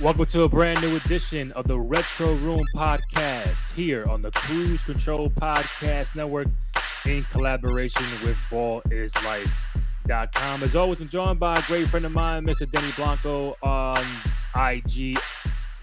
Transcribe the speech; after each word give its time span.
Welcome 0.00 0.26
to 0.26 0.42
a 0.42 0.48
brand 0.48 0.82
new 0.82 0.96
edition 0.96 1.52
of 1.52 1.68
the 1.68 1.78
Retro 1.78 2.34
Room 2.34 2.64
Podcast 2.74 3.76
here 3.76 4.04
on 4.06 4.22
the 4.22 4.32
Cruise 4.32 4.82
Control 4.82 5.30
Podcast 5.30 6.16
Network 6.16 6.48
in 7.06 7.22
collaboration 7.30 8.02
with 8.24 8.36
ballislife.com. 8.50 10.62
As 10.64 10.74
always, 10.74 11.00
I'm 11.00 11.08
joined 11.08 11.38
by 11.38 11.58
a 11.58 11.62
great 11.62 11.86
friend 11.86 12.04
of 12.04 12.10
mine, 12.10 12.44
Mr. 12.44 12.68
Denny 12.68 12.90
Blanco 12.96 13.50
um, 13.62 14.04
on 14.56 14.72
IG. 14.72 15.16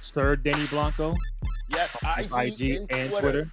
Sir 0.01 0.35
Denny 0.35 0.67
Blanco. 0.67 1.15
Yes, 1.69 1.95
IG, 2.17 2.31
IG 2.33 2.61
and, 2.71 2.91
and 2.91 3.11
Twitter. 3.11 3.21
Twitter. 3.21 3.49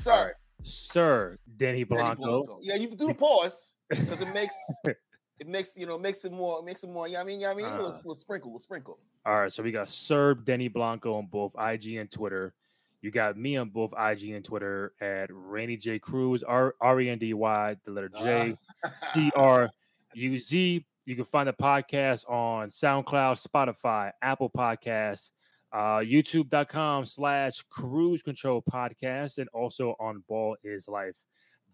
Sir. 0.00 0.34
Sir 0.62 1.38
Denny 1.58 1.84
Denny 1.84 1.86
Blanco. 2.16 2.58
Yeah, 2.62 2.76
you 2.76 2.88
do 2.96 3.08
the 3.08 3.14
pause 3.14 3.74
because 3.90 4.22
it 4.22 4.32
makes 4.32 4.54
it 5.40 5.46
makes 5.46 5.76
you 5.76 5.86
know 5.86 5.98
makes 5.98 6.24
it 6.24 6.32
more 6.32 6.62
makes 6.62 6.84
it 6.84 6.90
more. 6.90 7.06
You 7.08 7.14
know 7.14 7.20
I 7.20 7.24
mean, 7.24 7.40
you 7.40 7.46
know 7.46 7.52
I 7.52 7.54
mean, 7.54 7.66
Uh. 7.66 7.72
little, 7.76 7.90
little 7.90 8.14
sprinkle, 8.14 8.50
little 8.50 8.58
sprinkle. 8.58 8.98
All 9.26 9.40
right, 9.40 9.52
so 9.52 9.62
we 9.62 9.70
got 9.72 9.88
Sir 9.88 10.34
Denny 10.34 10.68
Blanco 10.68 11.14
on 11.14 11.26
both 11.26 11.54
IG 11.58 11.96
and 11.96 12.10
Twitter. 12.10 12.54
You 13.00 13.10
got 13.12 13.36
me 13.36 13.56
on 13.56 13.68
both 13.70 13.92
IG 13.92 14.30
and 14.30 14.44
Twitter 14.44 14.92
at 15.00 15.28
Randy 15.32 15.76
J 15.76 15.98
Cruz, 16.00 16.42
R 16.42 16.74
R 16.80 17.00
E 17.00 17.08
N 17.08 17.18
D 17.18 17.32
Y, 17.34 17.76
the 17.84 17.90
letter 17.92 18.08
J 18.10 18.56
C 18.94 19.30
R 19.36 19.70
U 20.14 20.38
Z. 20.38 20.84
You 21.04 21.16
can 21.16 21.24
find 21.24 21.48
the 21.48 21.52
podcast 21.52 22.28
on 22.28 22.68
SoundCloud, 22.68 23.40
Spotify, 23.46 24.10
Apple 24.20 24.50
Podcasts, 24.50 25.30
uh, 25.72 25.98
YouTube.com 26.00 27.06
slash 27.06 27.62
cruise 27.70 28.22
control 28.22 28.62
podcast, 28.62 29.38
and 29.38 29.48
also 29.54 29.94
on 30.00 30.22
ball 30.28 30.56
is 30.64 30.86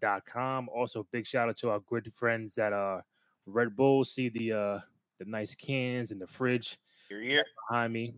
ballislife.com. 0.01 0.69
Also, 0.69 1.05
big 1.11 1.25
shout 1.25 1.49
out 1.49 1.57
to 1.57 1.69
our 1.69 1.79
good 1.81 2.13
friends 2.13 2.57
at 2.57 2.73
uh 2.73 3.01
Red 3.45 3.75
Bull. 3.75 4.03
See 4.05 4.29
the 4.29 4.51
uh 4.53 4.79
the 5.19 5.25
nice 5.25 5.55
cans 5.55 6.11
in 6.11 6.19
the 6.19 6.27
fridge 6.27 6.77
You're 7.09 7.21
here. 7.21 7.45
behind 7.69 7.93
me. 7.93 8.15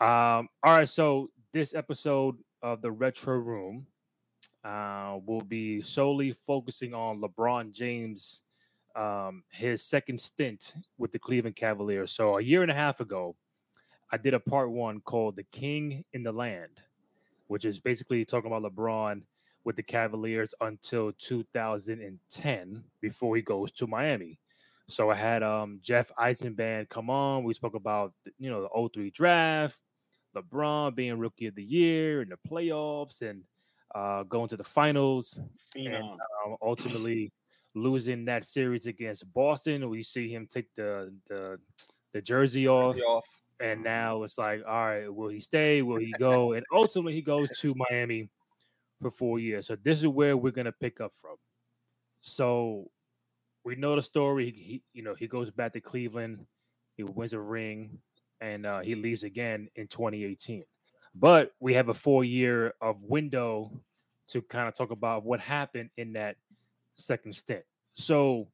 Um, 0.00 0.48
all 0.62 0.76
right, 0.76 0.88
so 0.88 1.30
this 1.52 1.74
episode 1.74 2.36
of 2.62 2.82
the 2.82 2.90
Retro 2.90 3.38
Room 3.38 3.86
uh, 4.64 5.18
will 5.24 5.40
be 5.40 5.80
solely 5.80 6.32
focusing 6.32 6.92
on 6.92 7.20
LeBron 7.20 7.72
James, 7.72 8.42
um, 8.94 9.42
his 9.50 9.82
second 9.82 10.20
stint 10.20 10.74
with 10.98 11.12
the 11.12 11.18
Cleveland 11.18 11.56
Cavaliers. 11.56 12.12
So 12.12 12.36
a 12.36 12.42
year 12.42 12.62
and 12.62 12.70
a 12.70 12.74
half 12.74 13.00
ago, 13.00 13.36
I 14.10 14.18
did 14.18 14.34
a 14.34 14.40
part 14.40 14.70
one 14.70 15.00
called 15.00 15.36
"The 15.36 15.44
King 15.44 16.04
in 16.12 16.22
the 16.22 16.32
Land," 16.32 16.82
which 17.46 17.64
is 17.64 17.80
basically 17.80 18.24
talking 18.24 18.52
about 18.52 18.70
LeBron 18.70 19.22
with 19.64 19.76
the 19.76 19.82
Cavaliers 19.82 20.54
until 20.60 21.12
2010 21.12 22.84
before 23.00 23.36
he 23.36 23.42
goes 23.42 23.72
to 23.72 23.86
Miami. 23.86 24.38
So 24.88 25.10
I 25.10 25.14
had 25.14 25.42
um 25.42 25.80
Jeff 25.82 26.10
Eisenband 26.18 26.88
come 26.88 27.10
on. 27.10 27.44
We 27.44 27.54
spoke 27.54 27.74
about 27.74 28.12
you 28.38 28.50
know 28.50 28.62
the 28.62 28.88
03 28.92 29.10
draft, 29.10 29.80
LeBron 30.36 30.94
being 30.94 31.18
rookie 31.18 31.46
of 31.46 31.54
the 31.54 31.64
year 31.64 32.20
and 32.20 32.30
the 32.30 32.38
playoffs 32.48 33.22
and 33.22 33.42
uh 33.94 34.22
going 34.24 34.48
to 34.48 34.56
the 34.56 34.64
finals 34.64 35.40
and 35.74 35.94
um, 36.46 36.56
ultimately 36.62 37.32
losing 37.74 38.24
that 38.26 38.44
series 38.44 38.86
against 38.86 39.30
Boston. 39.32 39.88
We 39.90 40.02
see 40.02 40.28
him 40.28 40.46
take 40.46 40.72
the 40.74 41.12
the 41.26 41.58
the 42.12 42.22
jersey 42.22 42.68
off 42.68 42.96
off. 43.02 43.24
and 43.60 43.82
now 43.82 44.22
it's 44.22 44.38
like, 44.38 44.62
all 44.66 44.86
right, 44.86 45.12
will 45.12 45.28
he 45.28 45.40
stay? 45.40 45.82
Will 45.82 45.98
he 45.98 46.12
go? 46.12 46.52
And 46.52 46.64
ultimately, 46.72 47.12
he 47.14 47.22
goes 47.22 47.50
to 47.60 47.74
Miami 47.74 48.30
for 49.02 49.10
four 49.10 49.38
years. 49.38 49.66
So 49.66 49.76
this 49.76 49.98
is 50.00 50.06
where 50.08 50.36
we're 50.36 50.52
gonna 50.52 50.72
pick 50.72 51.00
up 51.00 51.14
from. 51.14 51.36
So 52.20 52.90
we 53.66 53.74
know 53.74 53.96
the 53.96 54.02
story. 54.02 54.52
He, 54.52 54.62
he- 54.62 54.82
you 54.94 55.02
know, 55.02 55.14
he 55.14 55.26
goes 55.26 55.50
back 55.50 55.72
to 55.72 55.80
Cleveland. 55.80 56.46
He 56.96 57.02
wins 57.02 57.32
a 57.32 57.40
ring, 57.40 57.98
and 58.40 58.64
uh, 58.64 58.80
he 58.80 58.94
leaves 58.94 59.24
again 59.24 59.68
in 59.74 59.88
2018. 59.88 60.64
But 61.16 61.50
we 61.58 61.74
have 61.74 61.88
a 61.88 61.94
four 61.94 62.22
year 62.24 62.74
of 62.80 63.02
window 63.02 63.82
to 64.28 64.40
kind 64.40 64.68
of 64.68 64.74
talk 64.74 64.92
about 64.92 65.24
what 65.24 65.40
happened 65.40 65.90
in 65.96 66.12
that 66.12 66.36
second 66.96 67.34
stint. 67.34 67.64
So 67.92 68.48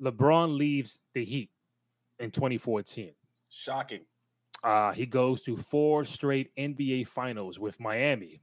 LeBron 0.00 0.56
leaves 0.56 1.02
the 1.14 1.24
Heat 1.24 1.50
in 2.18 2.30
2014. 2.30 3.12
Shocking. 3.50 4.00
Uh, 4.64 4.92
he 4.92 5.04
goes 5.06 5.42
to 5.42 5.56
four 5.56 6.04
straight 6.04 6.50
NBA 6.56 7.06
finals 7.08 7.58
with 7.58 7.78
Miami 7.78 8.40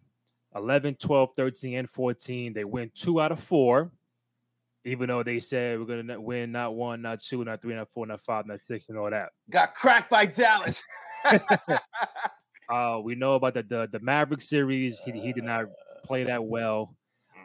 11, 0.56 0.96
12, 0.96 1.32
13, 1.36 1.78
and 1.80 1.90
14. 1.90 2.54
They 2.54 2.66
win 2.66 2.92
two 2.94 3.20
out 3.22 3.32
of 3.32 3.40
four, 3.40 3.92
even 4.88 5.10
though 5.10 5.24
they 5.24 5.40
said 5.40 5.80
we're 5.80 5.86
going 5.86 6.08
to 6.08 6.20
win 6.20 6.52
not 6.52 6.74
one, 6.74 7.02
not 7.02 7.20
two, 7.20 7.44
not 7.44 7.62
three, 7.62 7.76
not 7.76 7.90
four, 7.90 8.06
not 8.06 8.22
five, 8.22 8.46
not 8.46 8.62
six, 8.62 8.90
and 8.90 8.98
all 8.98 9.10
that. 9.10 9.30
Got 9.50 9.76
cracked 9.76 10.10
by 10.10 10.26
Dallas. 10.26 10.82
Uh, 12.70 13.00
we 13.02 13.16
know 13.16 13.36
about 13.36 13.54
the, 13.54 13.64
the, 13.64 13.88
the 13.90 14.00
Maverick 14.02 14.42
series. 14.42 15.02
He, 15.02 15.12
he 15.12 15.32
did 15.32 15.46
not 15.46 15.68
play 16.04 16.26
that 16.26 16.44
well, 16.44 16.96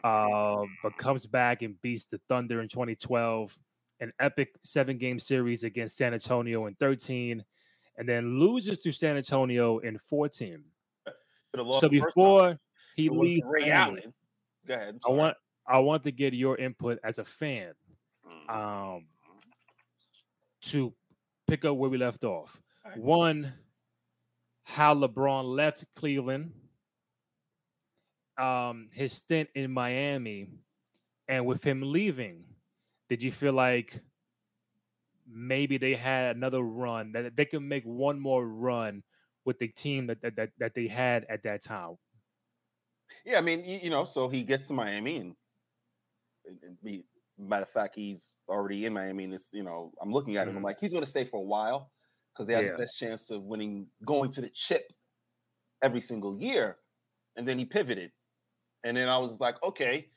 uh, 0.03 0.63
but 0.81 0.97
comes 0.97 1.25
back 1.25 1.61
and 1.61 1.81
beats 1.81 2.05
the 2.07 2.19
Thunder 2.27 2.61
in 2.61 2.67
2012. 2.67 3.57
An 4.01 4.11
epic 4.19 4.49
seven 4.63 4.97
game 4.97 5.19
series 5.19 5.63
against 5.63 5.95
San 5.95 6.13
Antonio 6.13 6.65
in 6.65 6.75
13, 6.75 7.41
and 7.97 8.09
then 8.09 8.37
loses 8.37 8.79
to 8.79 8.91
San 8.91 9.15
Antonio 9.15 9.77
in 9.77 9.97
14. 9.97 10.61
Could 11.05 11.13
have 11.55 11.67
lost 11.67 11.81
so 11.81 11.89
before 11.89 12.59
he 12.97 13.07
leaves, 13.07 13.43
Ray 13.45 13.71
Allen. 13.71 14.13
Go 14.67 14.73
ahead. 14.73 14.99
I 15.07 15.11
want 15.11 15.37
I 15.65 15.79
want 15.79 16.03
to 16.03 16.11
get 16.11 16.33
your 16.33 16.57
input 16.57 16.99
as 17.03 17.19
a 17.19 17.23
fan 17.23 17.73
Mm. 18.25 18.49
um, 18.97 19.05
to 20.61 20.93
pick 21.47 21.65
up 21.65 21.75
where 21.75 21.89
we 21.89 21.97
left 21.97 22.23
off. 22.23 22.61
Alright. 22.85 22.99
One, 22.99 23.53
how 24.63 24.95
LeBron 24.95 25.43
left 25.43 25.85
Cleveland, 25.95 26.53
um, 28.37 28.87
his 28.93 29.13
stint 29.13 29.49
in 29.55 29.71
Miami, 29.71 30.49
and 31.27 31.45
with 31.45 31.63
him 31.63 31.81
leaving, 31.81 32.45
did 33.09 33.21
you 33.21 33.31
feel 33.31 33.53
like 33.53 34.01
maybe 35.27 35.77
they 35.77 35.95
had 35.95 36.35
another 36.35 36.61
run 36.61 37.11
that 37.11 37.35
they 37.35 37.45
could 37.45 37.61
make 37.61 37.83
one 37.83 38.19
more 38.19 38.47
run 38.47 39.03
with 39.45 39.59
the 39.59 39.67
team 39.67 40.07
that 40.07 40.21
that, 40.21 40.35
that, 40.35 40.49
that 40.57 40.73
they 40.75 40.87
had 40.87 41.25
at 41.29 41.43
that 41.43 41.61
time? 41.61 41.97
Yeah, 43.25 43.37
I 43.37 43.41
mean, 43.41 43.63
you, 43.65 43.79
you 43.83 43.89
know, 43.89 44.05
so 44.05 44.29
he 44.29 44.43
gets 44.43 44.67
to 44.69 44.73
Miami, 44.73 45.17
and, 45.17 45.35
and, 46.63 46.77
be, 46.81 47.05
matter 47.37 47.63
of 47.63 47.69
fact, 47.69 47.95
he's 47.95 48.35
already 48.47 48.85
in 48.85 48.93
Miami. 48.93 49.23
And 49.25 49.33
it's, 49.33 49.53
you 49.53 49.63
know, 49.63 49.93
I'm 50.01 50.11
looking 50.11 50.37
at 50.37 50.47
him. 50.47 50.55
I'm 50.57 50.61
Mhm. 50.61 50.63
like, 50.63 50.79
he's 50.79 50.91
going 50.91 51.03
to 51.03 51.09
stay 51.09 51.25
for 51.25 51.37
a 51.37 51.43
while 51.43 51.91
because 52.33 52.47
they 52.47 52.53
have 52.53 52.65
Yeah. 52.65 52.77
the 52.77 52.81
best 52.81 52.97
chance 52.97 53.29
of 53.31 53.43
winning, 53.43 53.89
going 54.05 54.31
to 54.31 54.41
the 54.41 54.49
chip 54.49 54.91
every 55.81 56.01
single 56.01 56.37
year. 56.37 56.79
And 57.35 57.47
then 57.47 57.59
he 57.59 57.65
pivoted, 57.65 58.11
and 58.83 58.97
then 58.97 59.09
I 59.09 59.17
was 59.17 59.39
like, 59.39 59.61
okay, 59.63 60.11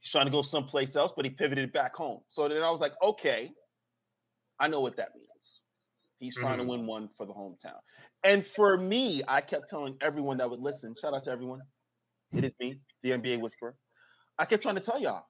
he's 0.00 0.10
trying 0.10 0.26
to 0.26 0.30
go 0.30 0.42
someplace 0.42 0.96
else, 0.96 1.12
but 1.14 1.24
he 1.24 1.30
pivoted 1.30 1.72
back 1.72 1.94
home. 1.94 2.22
So 2.30 2.48
then 2.48 2.62
I 2.62 2.70
was 2.70 2.80
like, 2.80 2.92
okay, 3.02 3.52
I 4.58 4.68
know 4.68 4.80
what 4.80 4.96
that 4.96 5.14
means. 5.14 5.60
He's 6.18 6.36
trying 6.36 6.58
Mhm. 6.58 6.60
to 6.60 6.64
win 6.64 6.86
one 6.86 7.10
for 7.16 7.26
the 7.26 7.34
hometown. 7.34 7.80
And 8.24 8.46
for 8.46 8.78
me, 8.78 9.22
I 9.28 9.40
kept 9.40 9.68
telling 9.68 9.98
everyone 10.00 10.38
that 10.38 10.50
would 10.50 10.60
listen, 10.60 10.94
shout 11.00 11.14
out 11.14 11.24
to 11.24 11.30
everyone. 11.30 11.62
It 12.36 12.44
is 12.44 12.54
me, 12.60 12.80
the 13.02 13.12
NBA 13.12 13.40
Whisperer. 13.40 13.76
I 14.38 14.44
kept 14.44 14.62
trying 14.62 14.74
to 14.74 14.80
tell 14.80 15.00
y'all 15.00 15.26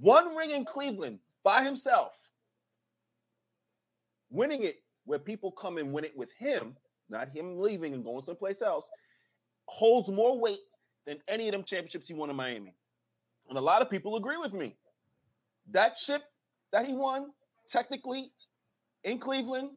one 0.00 0.34
ring 0.34 0.50
in 0.50 0.64
Cleveland 0.64 1.18
by 1.44 1.62
himself, 1.62 2.16
winning 4.30 4.62
it 4.62 4.82
where 5.04 5.18
people 5.18 5.52
come 5.52 5.78
and 5.78 5.92
win 5.92 6.04
it 6.04 6.16
with 6.16 6.30
him, 6.38 6.76
not 7.08 7.28
him 7.28 7.58
leaving 7.58 7.94
and 7.94 8.04
going 8.04 8.22
someplace 8.22 8.62
else, 8.62 8.88
holds 9.66 10.08
more 10.08 10.38
weight 10.38 10.60
than 11.06 11.18
any 11.28 11.48
of 11.48 11.52
them 11.52 11.64
championships 11.64 12.08
he 12.08 12.14
won 12.14 12.30
in 12.30 12.36
Miami. 12.36 12.74
And 13.48 13.58
a 13.58 13.60
lot 13.60 13.82
of 13.82 13.90
people 13.90 14.16
agree 14.16 14.38
with 14.38 14.54
me. 14.54 14.76
That 15.70 15.96
chip 15.96 16.22
that 16.72 16.86
he 16.86 16.94
won, 16.94 17.32
technically 17.68 18.32
in 19.04 19.18
Cleveland, 19.18 19.70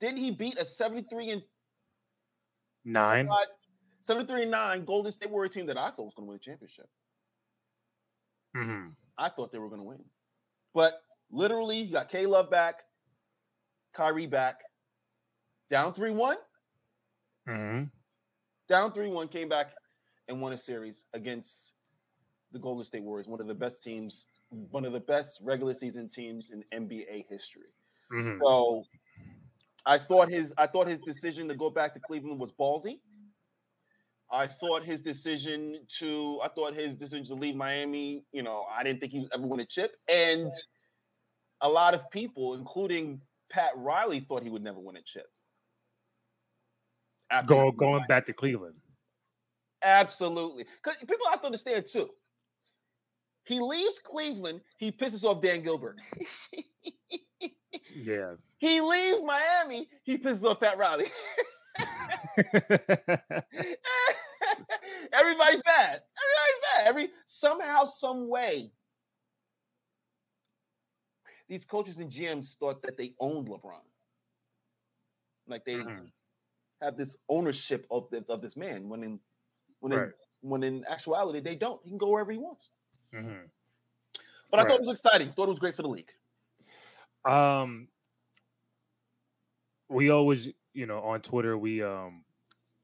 didn't 0.00 0.18
he 0.18 0.30
beat 0.30 0.58
a 0.58 0.64
73 0.64 1.30
and 1.30 1.42
Nine. 2.84 3.28
73 4.02 4.42
and 4.42 4.50
9 4.50 4.84
Golden 4.84 5.12
State 5.12 5.30
Warrior 5.30 5.48
team 5.48 5.66
that 5.66 5.78
I 5.78 5.90
thought 5.90 6.04
was 6.04 6.14
going 6.14 6.26
to 6.26 6.30
win 6.30 6.36
a 6.36 6.40
championship? 6.40 6.88
hmm 8.54 8.94
I 9.18 9.28
thought 9.28 9.52
they 9.52 9.58
were 9.58 9.68
going 9.68 9.80
to 9.80 9.86
win. 9.86 10.04
But 10.74 11.02
literally, 11.30 11.82
you 11.82 11.92
got 11.92 12.08
K 12.10 12.26
Love 12.26 12.50
back, 12.50 12.84
Kyrie 13.94 14.26
back, 14.26 14.64
down 15.70 15.92
3 15.92 16.12
1, 16.12 16.36
hmm 17.46 17.90
down 18.68 18.92
3 18.92 19.08
1, 19.08 19.28
came 19.28 19.48
back 19.48 19.74
and 20.28 20.40
won 20.40 20.52
a 20.52 20.58
series 20.58 21.06
against 21.12 21.72
the 22.52 22.60
Golden 22.60 22.84
State 22.84 23.02
Warriors, 23.04 23.28
one 23.28 23.40
of 23.40 23.46
the 23.46 23.54
best 23.54 23.82
teams, 23.82 24.26
one 24.50 24.84
of 24.84 24.92
the 24.92 25.00
best 25.00 25.40
regular 25.42 25.74
season 25.74 26.08
teams 26.08 26.50
in 26.50 26.64
NBA 26.72 27.26
history. 27.28 27.74
hmm 28.10 28.42
So 28.42 28.84
I 29.86 29.98
thought 29.98 30.28
his 30.28 30.54
I 30.58 30.66
thought 30.66 30.86
his 30.86 31.00
decision 31.00 31.48
to 31.48 31.54
go 31.54 31.70
back 31.70 31.94
to 31.94 32.00
Cleveland 32.00 32.40
was 32.40 32.52
ballsy. 32.52 33.00
I 34.32 34.46
thought 34.46 34.82
his 34.82 35.02
decision 35.02 35.80
to 35.98 36.40
I 36.42 36.48
thought 36.48 36.74
his 36.74 36.96
decision 36.96 37.26
to 37.26 37.34
leave 37.34 37.54
Miami, 37.54 38.24
you 38.32 38.42
know, 38.42 38.64
I 38.74 38.82
didn't 38.82 39.00
think 39.00 39.12
he 39.12 39.20
would 39.20 39.32
ever 39.34 39.46
win 39.46 39.60
a 39.60 39.66
chip. 39.66 39.94
And 40.08 40.50
a 41.60 41.68
lot 41.68 41.92
of 41.92 42.10
people, 42.10 42.54
including 42.54 43.20
Pat 43.50 43.72
Riley 43.76 44.20
thought 44.20 44.42
he 44.42 44.48
would 44.48 44.64
never 44.64 44.80
win 44.80 44.96
a 44.96 45.02
chip. 45.02 45.26
After 47.30 47.48
Go, 47.48 47.72
going 47.72 48.04
back 48.08 48.24
to 48.26 48.32
Cleveland. 48.32 48.74
Absolutely. 49.82 50.64
Because 50.82 50.98
people 51.00 51.26
have 51.30 51.40
to 51.40 51.46
understand 51.46 51.84
too. 51.86 52.08
He 53.44 53.60
leaves 53.60 53.98
Cleveland, 53.98 54.60
he 54.78 54.90
pisses 54.90 55.24
off 55.24 55.42
Dan 55.42 55.62
Gilbert. 55.62 55.98
yeah. 57.94 58.34
He 58.58 58.80
leaves 58.80 59.22
Miami, 59.24 59.88
he 60.04 60.16
pisses 60.16 60.44
off 60.44 60.60
Pat 60.60 60.78
Riley. 60.78 61.06
Everybody's 65.12 65.62
bad. 65.62 66.02
Everybody's 66.18 66.60
bad. 66.62 66.86
Every 66.86 67.08
somehow, 67.26 67.84
some 67.84 68.28
way. 68.28 68.72
These 71.48 71.64
coaches 71.64 71.98
and 71.98 72.10
GMs 72.10 72.56
thought 72.56 72.82
that 72.82 72.96
they 72.96 73.14
owned 73.20 73.48
LeBron. 73.48 73.82
Like 75.46 75.64
they 75.64 75.74
mm-hmm. 75.74 76.04
have 76.80 76.96
this 76.96 77.16
ownership 77.28 77.86
of, 77.90 78.08
the, 78.10 78.24
of 78.28 78.40
this 78.40 78.56
man 78.56 78.88
when 78.88 79.02
in 79.02 79.20
when 79.80 79.92
right. 79.92 80.08
in, 80.42 80.48
when 80.48 80.62
in 80.62 80.84
actuality 80.88 81.40
they 81.40 81.56
don't. 81.56 81.80
He 81.82 81.90
can 81.90 81.98
go 81.98 82.08
wherever 82.08 82.32
he 82.32 82.38
wants. 82.38 82.70
Mm-hmm. 83.14 83.46
But 84.50 84.60
I 84.60 84.62
right. 84.62 84.70
thought 84.70 84.80
it 84.80 84.86
was 84.86 85.00
exciting. 85.00 85.32
Thought 85.32 85.44
it 85.44 85.48
was 85.48 85.58
great 85.58 85.74
for 85.74 85.82
the 85.82 85.88
league. 85.88 86.12
Um, 87.24 87.88
we 89.88 90.10
always, 90.10 90.50
you 90.74 90.86
know, 90.86 91.00
on 91.00 91.20
Twitter 91.20 91.56
we 91.56 91.82
um 91.82 92.24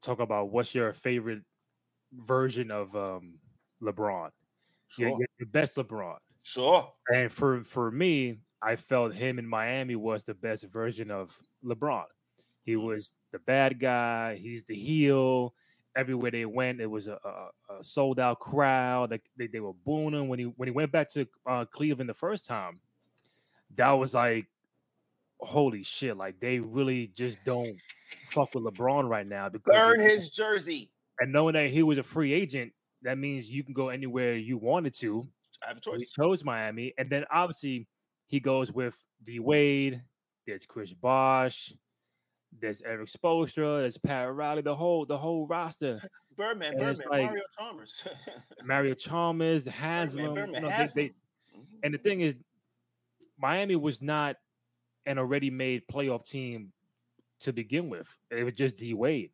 talk 0.01 0.19
about 0.19 0.51
what's 0.51 0.73
your 0.73 0.93
favorite 0.93 1.41
version 2.13 2.71
of 2.71 2.95
um 2.95 3.39
LeBron. 3.81 4.29
Sure. 4.87 5.07
Your, 5.07 5.17
your 5.39 5.47
best 5.47 5.77
LeBron. 5.77 6.17
Sure. 6.43 6.91
And 7.13 7.31
for 7.31 7.61
for 7.61 7.91
me, 7.91 8.39
I 8.61 8.75
felt 8.75 9.13
him 9.13 9.39
in 9.39 9.47
Miami 9.47 9.95
was 9.95 10.23
the 10.23 10.33
best 10.33 10.63
version 10.65 11.11
of 11.11 11.37
LeBron. 11.63 12.05
He 12.63 12.73
mm-hmm. 12.73 12.85
was 12.85 13.15
the 13.31 13.39
bad 13.39 13.79
guy. 13.79 14.35
He's 14.35 14.65
the 14.65 14.75
heel. 14.75 15.53
Everywhere 15.95 16.31
they 16.31 16.45
went, 16.45 16.79
it 16.81 16.85
was 16.85 17.07
a, 17.07 17.17
a, 17.23 17.73
a 17.79 17.83
sold 17.83 18.19
out 18.19 18.39
crowd. 18.39 19.11
Like 19.11 19.23
they, 19.37 19.47
they 19.47 19.59
were 19.59 19.73
booing 19.73 20.13
him 20.13 20.27
when 20.27 20.39
he 20.39 20.45
when 20.45 20.67
he 20.67 20.71
went 20.71 20.91
back 20.91 21.07
to 21.09 21.27
uh, 21.45 21.65
Cleveland 21.65 22.09
the 22.09 22.13
first 22.13 22.45
time. 22.45 22.79
That 23.75 23.91
was 23.91 24.13
like, 24.13 24.47
holy 25.39 25.83
shit! 25.83 26.17
Like 26.17 26.39
they 26.39 26.59
really 26.59 27.07
just 27.15 27.43
don't 27.43 27.77
fuck 28.27 28.53
with 28.53 28.63
LeBron 28.63 29.09
right 29.09 29.27
now 29.27 29.49
because 29.49 29.75
burn 29.75 30.01
his 30.01 30.29
jersey. 30.29 30.91
And 31.19 31.31
knowing 31.31 31.53
that 31.53 31.69
he 31.69 31.83
was 31.83 31.97
a 31.97 32.03
free 32.03 32.33
agent, 32.33 32.71
that 33.01 33.17
means 33.17 33.51
you 33.51 33.63
can 33.63 33.73
go 33.73 33.89
anywhere 33.89 34.35
you 34.35 34.57
wanted 34.57 34.93
to. 34.95 35.27
I 35.63 35.69
have 35.69 35.77
a 35.77 35.81
choice. 35.81 35.99
He 35.99 36.05
chose 36.05 36.43
Miami, 36.43 36.93
and 36.97 37.09
then 37.09 37.25
obviously 37.31 37.87
he 38.27 38.39
goes 38.39 38.71
with 38.71 39.01
D 39.23 39.39
Wade. 39.39 40.01
There's 40.47 40.65
Chris 40.65 40.93
Bosh. 40.93 41.73
There's 42.59 42.81
Erik 42.81 43.07
Spoelstra. 43.07 43.81
There's 43.81 43.97
Pat 43.97 44.33
Riley. 44.33 44.61
The 44.61 44.75
whole 44.75 45.05
the 45.05 45.17
whole 45.17 45.47
roster. 45.47 46.01
Birdman, 46.37 46.71
and 46.71 46.79
Birdman, 46.79 47.09
like 47.11 47.25
Mario 47.25 47.43
Chalmers. 47.57 48.03
Mario 48.63 48.93
Chalmers, 48.93 49.65
Haslem. 49.65 50.35
Birdman, 50.35 50.35
Birdman, 50.35 50.63
you 50.63 50.69
know, 50.69 50.69
Haslem. 50.69 50.95
They, 50.95 51.01
they, 51.01 51.07
mm-hmm. 51.59 51.79
and 51.83 51.93
the 51.93 51.97
thing 51.97 52.21
is, 52.21 52.37
Miami 53.37 53.75
was 53.75 54.01
not 54.01 54.37
an 55.05 55.17
already 55.17 55.49
made 55.49 55.87
playoff 55.87 56.23
team 56.23 56.71
to 57.41 57.53
begin 57.53 57.89
with. 57.89 58.15
It 58.31 58.43
was 58.43 58.53
just 58.53 58.77
D 58.77 58.93
Wade. 58.93 59.31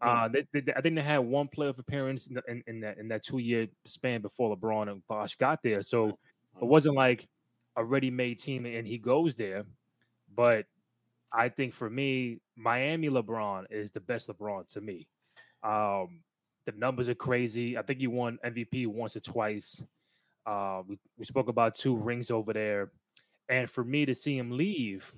Uh, 0.00 0.28
they, 0.28 0.44
they, 0.52 0.72
I 0.74 0.80
think 0.80 0.96
they 0.96 1.02
had 1.02 1.18
one 1.18 1.48
playoff 1.48 1.78
appearance 1.78 2.26
in, 2.26 2.34
the, 2.34 2.42
in, 2.48 2.62
in 2.66 2.80
that 2.80 2.98
in 2.98 3.08
that 3.08 3.22
two 3.22 3.38
year 3.38 3.68
span 3.84 4.20
before 4.20 4.54
LeBron 4.56 4.90
and 4.90 5.06
Bosh 5.06 5.36
got 5.36 5.62
there. 5.62 5.82
So 5.82 6.08
it 6.60 6.64
wasn't 6.64 6.96
like 6.96 7.28
a 7.76 7.84
ready-made 7.84 8.38
team 8.38 8.66
and 8.66 8.86
he 8.86 8.98
goes 8.98 9.36
there. 9.36 9.64
But 10.34 10.66
I 11.32 11.48
think 11.48 11.72
for 11.72 11.88
me, 11.88 12.40
Miami 12.56 13.08
LeBron 13.08 13.66
is 13.70 13.92
the 13.92 14.00
best 14.00 14.28
LeBron 14.28 14.66
to 14.72 14.80
me. 14.80 15.06
Um, 15.62 16.22
the 16.64 16.72
numbers 16.76 17.08
are 17.08 17.14
crazy. 17.14 17.78
I 17.78 17.82
think 17.82 18.00
he 18.00 18.08
won 18.08 18.38
MVP 18.44 18.88
once 18.88 19.16
or 19.16 19.20
twice. 19.20 19.84
Uh, 20.44 20.82
we, 20.86 20.98
we 21.16 21.24
spoke 21.24 21.48
about 21.48 21.76
two 21.76 21.96
rings 21.96 22.30
over 22.30 22.52
there. 22.52 22.90
And 23.52 23.68
for 23.68 23.84
me 23.84 24.06
to 24.06 24.14
see 24.14 24.38
him 24.38 24.50
leave, 24.50 25.14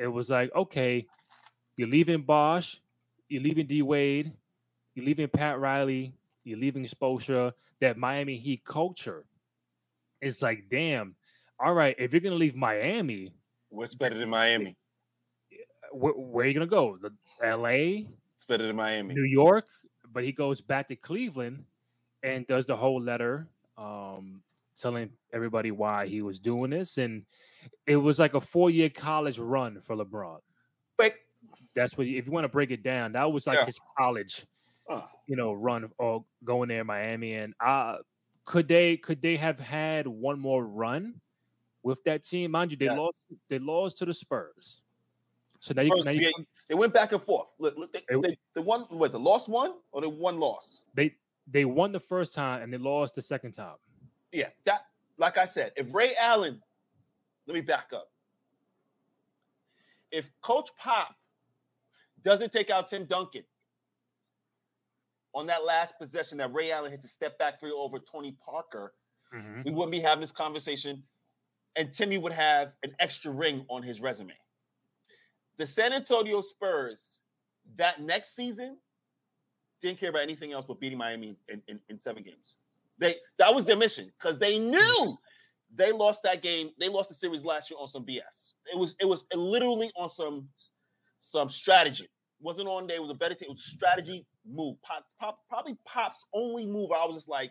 it 0.00 0.08
was 0.08 0.30
like, 0.30 0.52
okay, 0.52 1.06
you're 1.76 1.86
leaving 1.86 2.22
Bosh, 2.22 2.80
you're 3.28 3.40
leaving 3.40 3.66
D 3.66 3.82
Wade, 3.82 4.32
you're 4.96 5.06
leaving 5.06 5.28
Pat 5.28 5.60
Riley, 5.60 6.12
you're 6.42 6.58
leaving 6.58 6.84
Spoelstra. 6.86 7.52
That 7.80 7.96
Miami 7.96 8.36
Heat 8.36 8.64
culture. 8.64 9.24
It's 10.20 10.42
like, 10.42 10.64
damn, 10.68 11.14
all 11.60 11.72
right, 11.72 11.94
if 11.96 12.12
you're 12.12 12.20
gonna 12.20 12.34
leave 12.34 12.56
Miami, 12.56 13.32
what's 13.68 13.94
better 13.94 14.18
than 14.18 14.28
Miami? 14.28 14.76
Where, 15.92 16.14
where, 16.14 16.44
are 16.44 16.48
you 16.48 16.54
gonna 16.54 16.66
go? 16.66 16.98
The 17.00 17.12
L.A. 17.44 18.08
It's 18.34 18.44
better 18.44 18.66
than 18.66 18.74
Miami. 18.74 19.14
New 19.14 19.22
York, 19.22 19.68
but 20.12 20.24
he 20.24 20.32
goes 20.32 20.60
back 20.60 20.88
to 20.88 20.96
Cleveland 20.96 21.62
and 22.24 22.44
does 22.48 22.66
the 22.66 22.76
whole 22.76 23.00
letter, 23.00 23.46
um, 23.76 24.42
telling 24.76 25.10
everybody 25.32 25.70
why 25.70 26.08
he 26.08 26.20
was 26.22 26.40
doing 26.40 26.70
this, 26.70 26.98
and 26.98 27.22
it 27.86 27.96
was 27.96 28.18
like 28.18 28.34
a 28.34 28.40
four-year 28.40 28.90
college 28.90 29.38
run 29.38 29.80
for 29.80 29.96
LeBron. 29.96 30.38
But 30.96 31.14
that's 31.74 31.96
what 31.96 32.06
if 32.06 32.26
you 32.26 32.32
want 32.32 32.44
to 32.44 32.48
break 32.48 32.70
it 32.70 32.82
down, 32.82 33.12
that 33.12 33.30
was 33.32 33.46
like 33.46 33.58
yeah. 33.58 33.66
his 33.66 33.78
college, 33.96 34.46
you 35.26 35.36
know, 35.36 35.52
run 35.52 35.90
or 35.98 36.24
going 36.44 36.68
there, 36.68 36.80
in 36.80 36.86
Miami, 36.86 37.34
and 37.34 37.54
uh 37.64 37.96
could 38.44 38.66
they 38.68 38.96
could 38.96 39.20
they 39.20 39.36
have 39.36 39.60
had 39.60 40.06
one 40.06 40.38
more 40.40 40.64
run? 40.64 41.20
with 41.82 42.04
that 42.04 42.22
team. 42.22 42.50
Mind 42.50 42.70
you, 42.70 42.76
they 42.76 42.86
yes. 42.86 42.98
lost. 42.98 43.22
They 43.48 43.58
lost 43.58 43.98
to 43.98 44.04
the 44.04 44.14
Spurs. 44.14 44.82
So 45.60 45.74
now, 45.74 45.82
Spurs, 45.82 45.98
you, 45.98 46.04
now 46.04 46.10
you, 46.10 46.32
they 46.68 46.74
went 46.74 46.92
back 46.92 47.12
and 47.12 47.22
forth. 47.22 47.48
Look, 47.58 47.76
look 47.76 47.92
they, 47.92 48.02
they, 48.08 48.20
they, 48.20 48.38
they 48.54 48.60
won. 48.60 48.86
Was 48.90 49.14
it 49.14 49.18
lost 49.18 49.48
one 49.48 49.72
or 49.90 50.00
they 50.00 50.06
won 50.06 50.38
lost? 50.38 50.82
They 50.94 51.14
they 51.50 51.64
won 51.64 51.92
the 51.92 52.00
first 52.00 52.34
time 52.34 52.62
and 52.62 52.72
they 52.72 52.78
lost 52.78 53.14
the 53.14 53.22
second 53.22 53.52
time. 53.52 53.76
Yeah, 54.32 54.48
that 54.66 54.82
like 55.16 55.38
I 55.38 55.46
said, 55.46 55.72
if 55.76 55.92
Ray 55.92 56.14
Allen, 56.16 56.60
let 57.48 57.54
me 57.54 57.60
back 57.62 57.88
up. 57.92 58.10
If 60.12 60.30
Coach 60.42 60.70
Pop 60.78 61.16
doesn't 62.22 62.52
take 62.52 62.70
out 62.70 62.88
Tim 62.88 63.06
Duncan 63.06 63.42
on 65.34 65.46
that 65.46 65.64
last 65.64 65.98
possession 65.98 66.38
that 66.38 66.54
Ray 66.54 66.70
Allen 66.70 66.90
had 66.90 67.02
to 67.02 67.08
step 67.08 67.38
back 67.38 67.58
three 67.58 67.72
over 67.72 67.98
Tony 67.98 68.36
Parker, 68.44 68.92
mm-hmm. 69.34 69.62
we 69.64 69.72
wouldn't 69.72 69.92
be 69.92 70.00
having 70.00 70.20
this 70.20 70.32
conversation 70.32 71.02
and 71.76 71.92
Timmy 71.92 72.18
would 72.18 72.32
have 72.32 72.72
an 72.82 72.94
extra 72.98 73.30
ring 73.30 73.64
on 73.68 73.82
his 73.82 74.00
resume. 74.00 74.34
The 75.58 75.66
San 75.66 75.92
Antonio 75.92 76.40
Spurs 76.40 77.02
that 77.76 78.00
next 78.02 78.34
season 78.34 78.76
didn't 79.80 80.00
care 80.00 80.10
about 80.10 80.22
anything 80.22 80.52
else 80.52 80.66
but 80.66 80.80
beating 80.80 80.98
Miami 80.98 81.36
in, 81.48 81.62
in, 81.68 81.80
in 81.88 82.00
seven 82.00 82.22
games. 82.22 82.54
They 82.98 83.16
that 83.38 83.54
was 83.54 83.64
their 83.64 83.76
mission 83.76 84.10
because 84.18 84.38
they 84.38 84.58
knew 84.58 85.16
they 85.74 85.92
lost 85.92 86.22
that 86.24 86.42
game. 86.42 86.70
They 86.78 86.88
lost 86.88 87.08
the 87.08 87.14
series 87.14 87.44
last 87.44 87.70
year 87.70 87.78
on 87.80 87.88
some 87.88 88.04
BS. 88.04 88.52
It 88.72 88.78
was 88.78 88.94
it 89.00 89.04
was 89.06 89.26
literally 89.34 89.90
on 89.96 90.08
some 90.08 90.48
some 91.20 91.48
strategy. 91.48 92.04
It 92.04 92.44
wasn't 92.44 92.68
on 92.68 92.86
day. 92.86 92.94
It 92.94 93.02
was 93.02 93.10
a 93.10 93.14
better 93.14 93.34
team. 93.34 93.48
It 93.50 93.52
was 93.52 93.66
a 93.66 93.76
strategy 93.76 94.26
move. 94.46 94.80
Pop, 94.82 95.04
pop, 95.20 95.40
probably 95.48 95.76
Pop's 95.84 96.24
only 96.32 96.66
move. 96.66 96.90
I 96.92 97.04
was 97.04 97.16
just 97.16 97.28
like, 97.28 97.50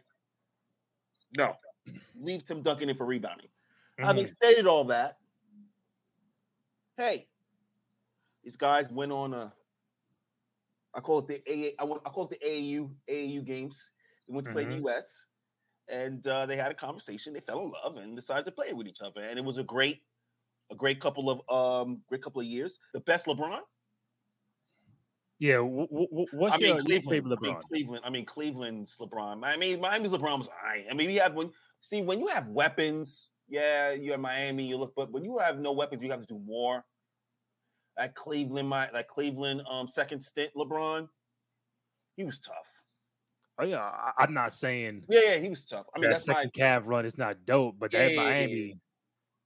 no, 1.38 1.56
leave 2.20 2.46
Tim 2.46 2.62
Duncan 2.62 2.90
in 2.90 2.96
for 2.96 3.06
rebounding. 3.06 3.48
Mm-hmm. 3.48 4.06
Having 4.06 4.28
stated 4.28 4.68
all 4.68 4.86
that, 4.86 5.18
hey, 6.98 7.28
these 8.44 8.56
guys 8.56 8.90
went 8.90 9.12
on 9.12 9.34
a 9.34 9.54
I 10.96 11.00
call 11.00 11.20
it 11.20 11.28
the 11.28 11.42
AA, 11.48 11.84
I, 11.84 11.86
I 12.06 12.10
call 12.10 12.28
it 12.30 12.40
the 12.40 12.48
AAU 12.48 12.90
AAU 13.10 13.46
games. 13.46 13.92
They 14.28 14.34
went 14.34 14.48
to 14.48 14.54
play 14.54 14.64
mm-hmm. 14.66 14.84
the 14.84 14.92
US 14.92 15.26
and 15.90 16.26
uh, 16.28 16.46
they 16.46 16.58
had 16.58 16.72
a 16.72 16.76
conversation. 16.76 17.34
They 17.34 17.40
fell 17.40 17.62
in 17.62 17.72
love 17.72 17.98
and 17.98 18.16
decided 18.16 18.46
to 18.46 18.52
play 18.52 18.74
with 18.74 18.88
each 18.88 19.02
other. 19.02 19.22
And 19.22 19.38
it 19.38 19.46
was 19.46 19.58
a 19.58 19.64
great, 19.64 20.02
a 20.72 20.76
great 20.76 21.00
couple 21.00 21.30
of 21.30 21.50
um, 21.88 22.02
great 22.08 22.22
couple 22.22 22.42
of 22.42 22.48
years. 22.48 22.80
The 22.94 23.00
best 23.02 23.26
LeBron. 23.26 23.60
Yeah, 25.40 25.58
w- 25.58 25.88
w- 25.88 26.28
what's 26.32 26.56
I 26.56 26.58
mean, 26.58 26.68
your 26.68 26.82
Cleveland, 26.82 27.10
favorite 27.10 27.40
LeBron? 27.40 27.50
I 27.50 27.52
mean, 27.52 27.62
Cleveland. 27.70 28.06
I 28.06 28.10
mean, 28.10 28.26
Cleveland's 28.26 28.98
LeBron. 28.98 29.46
I 29.46 29.56
mean, 29.56 29.80
Miami's 29.80 30.12
LeBron 30.12 30.40
was. 30.40 30.50
I. 30.50 30.86
I 30.90 30.94
mean, 30.94 31.08
we 31.08 31.16
have 31.16 31.34
when 31.34 31.52
see 31.82 32.02
when 32.02 32.20
you 32.20 32.28
have 32.28 32.48
weapons 32.48 33.30
yeah, 33.48 33.92
you're 33.92 34.16
in 34.16 34.22
Miami, 34.22 34.66
you 34.66 34.78
look, 34.78 34.94
but 34.96 35.12
when 35.12 35.24
you 35.24 35.38
have 35.40 35.60
no 35.60 35.72
weapons, 35.72 36.04
you 36.04 36.12
have 36.12 36.22
to 36.22 36.28
do 36.28 36.40
more. 36.40 36.84
That 37.96 38.14
Cleveland, 38.14 38.70
my 38.70 38.90
that 38.94 39.08
Cleveland 39.08 39.62
um 39.70 39.88
second 39.88 40.22
stint, 40.22 40.52
LeBron, 40.56 41.10
he 42.16 42.24
was 42.24 42.40
tough. 42.40 42.68
Oh 43.60 43.66
yeah, 43.66 43.80
I, 43.80 44.24
am 44.24 44.34
not 44.34 44.54
saying. 44.54 45.04
Yeah, 45.10 45.22
yeah, 45.26 45.38
he 45.38 45.50
was 45.50 45.66
tough. 45.66 45.88
I 45.96 46.00
mean, 46.00 46.12
that 46.12 46.20
second 46.20 46.52
my, 46.56 46.64
Cav 46.64 46.84
run 46.86 47.06
is 47.06 47.18
not 47.18 47.46
dope, 47.46 47.76
but 47.80 47.92
yeah, 47.92 48.04
that 48.04 48.12
yeah, 48.12 48.22
Miami. 48.22 48.80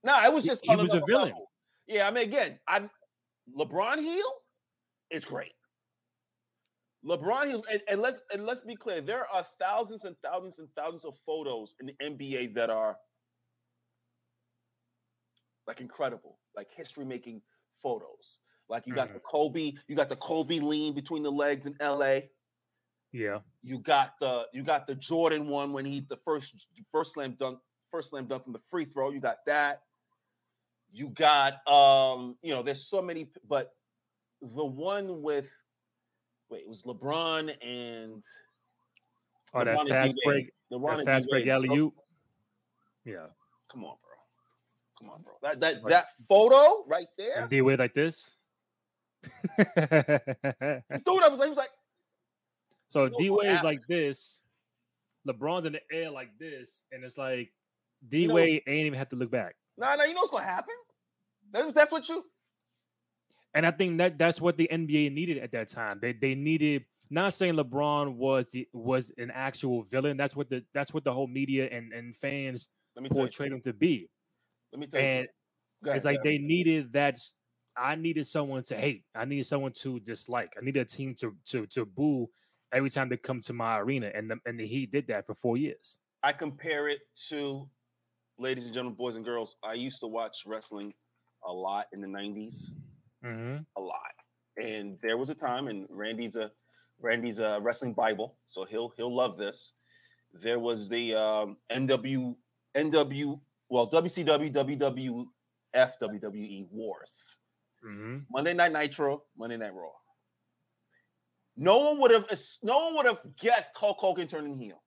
No, 0.03 0.21
it 0.23 0.33
was 0.33 0.43
just 0.43 0.65
he, 0.65 0.71
he 0.71 0.75
was 0.75 0.93
a 0.93 1.01
villain. 1.07 1.29
Level. 1.29 1.51
Yeah, 1.87 2.07
I 2.07 2.11
mean, 2.11 2.23
again, 2.23 2.59
I 2.67 2.89
LeBron 3.57 3.99
heel 3.99 4.31
is 5.09 5.23
great. 5.23 5.53
LeBron 7.05 7.47
Heels, 7.47 7.63
and, 7.71 7.81
and, 7.87 8.01
let's 8.01 8.19
and 8.31 8.45
let's 8.45 8.61
be 8.61 8.75
clear, 8.75 9.01
there 9.01 9.25
are 9.33 9.45
thousands 9.59 10.05
and 10.05 10.15
thousands 10.23 10.59
and 10.59 10.67
thousands 10.75 11.03
of 11.03 11.15
photos 11.25 11.75
in 11.79 11.87
the 11.87 11.95
NBA 12.03 12.53
that 12.55 12.69
are 12.69 12.97
like 15.67 15.81
incredible, 15.81 16.37
like 16.55 16.67
history 16.75 17.05
making 17.05 17.41
photos. 17.81 18.37
Like 18.69 18.85
you 18.85 18.93
got 18.93 19.09
Mhm. 19.09 19.13
the 19.13 19.19
Kobe, 19.21 19.73
you 19.87 19.95
got 19.95 20.09
the 20.09 20.15
Kobe 20.15 20.59
lean 20.59 20.93
between 20.93 21.23
the 21.23 21.31
legs 21.31 21.65
in 21.65 21.75
LA. 21.79 22.21
Yeah. 23.11 23.39
You 23.63 23.79
got 23.79 24.13
the 24.19 24.45
you 24.53 24.63
got 24.63 24.87
the 24.87 24.95
Jordan 24.95 25.47
one 25.47 25.73
when 25.73 25.85
he's 25.85 26.05
the 26.05 26.17
first 26.17 26.53
first 26.91 27.13
slam 27.13 27.35
dunk, 27.39 27.59
first 27.91 28.09
slam 28.09 28.25
dunk 28.25 28.43
from 28.43 28.53
the 28.53 28.61
free 28.69 28.85
throw. 28.85 29.09
You 29.11 29.19
got 29.19 29.45
that. 29.45 29.83
You 30.93 31.09
got 31.09 31.65
um, 31.67 32.37
you 32.41 32.53
know, 32.53 32.63
there's 32.63 32.85
so 32.85 33.01
many, 33.01 33.27
but 33.47 33.73
the 34.41 34.65
one 34.65 35.21
with 35.21 35.49
wait, 36.49 36.61
it 36.61 36.69
was 36.69 36.83
LeBron 36.83 37.53
and 37.61 38.23
Oh, 39.53 39.65
that 39.65 39.75
LeBron 39.77 39.79
and 39.81 39.89
fast 39.89 40.17
break, 40.23 40.51
LeBron 40.71 40.97
that 40.97 41.05
fast 41.05 41.29
break 41.29 41.43
D-Wade. 41.43 41.53
alley 41.53 41.77
oop. 41.77 41.93
Yeah. 43.03 43.25
Come 43.69 43.83
on, 43.83 43.95
bro. 44.01 44.15
Come 44.97 45.09
on, 45.09 45.21
bro. 45.21 45.33
That 45.41 45.59
that 45.59 45.83
Right. 45.83 45.89
that 45.89 46.07
photo 46.29 46.85
right 46.87 47.07
there. 47.17 47.47
D 47.49 47.61
Wade 47.61 47.79
like 47.79 47.93
this. 47.93 48.37
Dude, 49.23 49.57
I 49.67 51.27
was 51.29 51.39
like, 51.39 51.45
he 51.45 51.49
was 51.49 51.57
like, 51.57 51.69
so 52.91 53.07
D 53.07 53.29
Wade's 53.29 53.49
happened? 53.49 53.65
like 53.65 53.87
this. 53.87 54.41
LeBron's 55.27 55.65
in 55.65 55.73
the 55.73 55.81
air 55.91 56.11
like 56.11 56.37
this, 56.37 56.83
and 56.91 57.03
it's 57.03 57.17
like 57.17 57.53
D 58.07 58.23
You 58.23 58.27
know- 58.27 58.37
ain't 58.37 58.67
even 58.67 58.93
have 58.99 59.09
to 59.09 59.15
look 59.15 59.31
back. 59.31 59.55
nah, 59.77 59.95
nah, 59.95 60.03
you 60.03 60.13
know 60.13 60.21
what's 60.21 60.31
gonna 60.31 60.43
happen? 60.43 60.75
That's, 61.51 61.73
that's 61.73 61.91
what 61.91 62.07
you 62.09 62.25
And 63.53 63.65
I 63.65 63.71
think 63.71 63.97
that 63.99 64.17
that's 64.17 64.41
what 64.41 64.57
the 64.57 64.67
NBA 64.71 65.13
needed 65.13 65.37
at 65.37 65.53
that 65.53 65.69
time. 65.69 65.99
They 66.01 66.13
they 66.13 66.35
needed 66.35 66.85
not 67.09 67.33
saying 67.33 67.55
LeBron 67.55 68.15
was 68.15 68.51
the, 68.51 68.67
was 68.73 69.11
an 69.17 69.31
actual 69.31 69.83
villain. 69.83 70.17
That's 70.17 70.35
what 70.35 70.49
the 70.49 70.65
that's 70.73 70.93
what 70.93 71.03
the 71.03 71.13
whole 71.13 71.27
media 71.27 71.69
and, 71.71 71.93
and 71.93 72.15
fans 72.15 72.67
let 72.95 73.03
me 73.03 73.09
portrayed 73.09 73.51
him 73.51 73.61
to 73.61 73.73
be. 73.73 74.09
Let 74.73 74.79
me 74.79 74.87
tell 74.87 74.99
you. 74.99 75.07
And. 75.07 75.27
Ahead, 75.83 75.95
it's 75.95 76.05
like 76.05 76.23
they 76.23 76.37
needed 76.37 76.93
that. 76.93 77.17
I 77.75 77.95
needed 77.95 78.27
someone 78.27 78.63
to 78.63 78.75
hate. 78.75 79.03
I 79.15 79.25
needed 79.25 79.45
someone 79.45 79.71
to 79.77 79.99
dislike. 79.99 80.53
I 80.57 80.63
needed 80.63 80.81
a 80.81 80.85
team 80.85 81.15
to 81.15 81.35
to 81.47 81.65
to 81.67 81.85
boo 81.85 82.29
every 82.73 82.89
time 82.89 83.09
they 83.09 83.17
come 83.17 83.39
to 83.41 83.53
my 83.53 83.79
arena, 83.79 84.11
and 84.13 84.29
the, 84.31 84.37
and 84.45 84.59
he 84.59 84.85
did 84.85 85.07
that 85.07 85.25
for 85.27 85.33
four 85.33 85.57
years. 85.57 85.99
I 86.23 86.31
compare 86.33 86.87
it 86.89 86.99
to, 87.29 87.67
ladies 88.37 88.65
and 88.65 88.73
gentlemen, 88.73 88.95
boys 88.97 89.15
and 89.15 89.25
girls. 89.25 89.55
I 89.63 89.73
used 89.73 89.99
to 90.01 90.07
watch 90.07 90.43
wrestling 90.45 90.93
a 91.45 91.51
lot 91.51 91.87
in 91.93 92.01
the 92.01 92.07
'90s, 92.07 92.69
Mm-hmm. 93.25 93.57
a 93.77 93.81
lot. 93.81 93.97
And 94.57 94.97
there 95.01 95.17
was 95.17 95.29
a 95.29 95.35
time, 95.35 95.67
and 95.67 95.85
Randy's 95.89 96.35
a 96.35 96.51
Randy's 96.99 97.39
a 97.39 97.59
wrestling 97.61 97.93
bible, 97.93 98.35
so 98.47 98.65
he'll 98.65 98.89
he'll 98.97 99.13
love 99.15 99.37
this. 99.37 99.73
There 100.33 100.59
was 100.59 100.87
the 100.89 101.15
um, 101.15 101.57
NW 101.71 102.35
NW 102.75 103.39
well 103.69 103.89
WCW 103.89 104.51
WWF 104.53 105.25
WWE 106.01 106.35
E 106.35 106.67
wars. 106.71 107.37
Mm-hmm. 107.85 108.17
Monday 108.29 108.53
Night 108.53 108.71
Nitro, 108.73 109.23
Monday 109.37 109.57
Night 109.57 109.73
Raw. 109.73 109.89
No 111.61 111.77
one 111.77 111.99
would 111.99 112.09
have 112.09 112.25
no 112.63 112.79
one 112.79 112.95
would 112.95 113.05
have 113.05 113.19
guessed 113.39 113.77
Hulk 113.77 113.97
Hogan 113.99 114.25
turning 114.25 114.57
heel. 114.57 114.81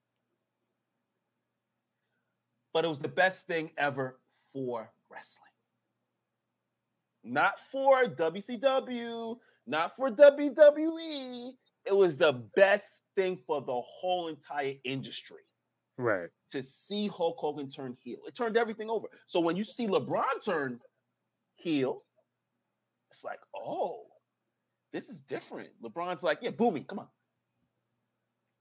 But 2.73 2.85
it 2.85 2.89
was 2.89 2.99
the 2.99 3.07
best 3.07 3.47
thing 3.47 3.71
ever 3.79 4.19
for 4.53 4.91
wrestling. 5.09 5.45
Not 7.23 7.61
for 7.71 8.07
WCW, 8.07 9.37
not 9.69 9.95
for 9.95 10.11
WWE. 10.11 11.53
It 11.87 11.97
was 11.97 12.17
the 12.19 12.33
best 12.57 13.03
thing 13.15 13.39
for 13.47 13.61
the 13.61 13.81
whole 13.81 14.27
entire 14.27 14.75
industry 14.83 15.43
Right. 15.97 16.29
to 16.51 16.61
see 16.61 17.07
Hulk 17.07 17.39
Hogan 17.39 17.69
turn 17.71 17.97
heel. 18.03 18.19
It 18.27 18.35
turned 18.35 18.57
everything 18.57 18.91
over. 18.91 19.07
So 19.29 19.39
when 19.39 19.55
you 19.55 19.63
see 19.63 19.87
LeBron 19.87 20.45
turn 20.45 20.81
heel, 21.55 22.03
it's 23.13 23.23
like, 23.23 23.39
oh, 23.55 24.07
this 24.95 25.09
is 25.09 25.21
different. 25.23 25.71
LeBron's 25.83 26.23
like, 26.23 26.39
yeah, 26.41 26.51
Boomy, 26.51 26.87
come 26.87 27.01
on. 27.01 27.09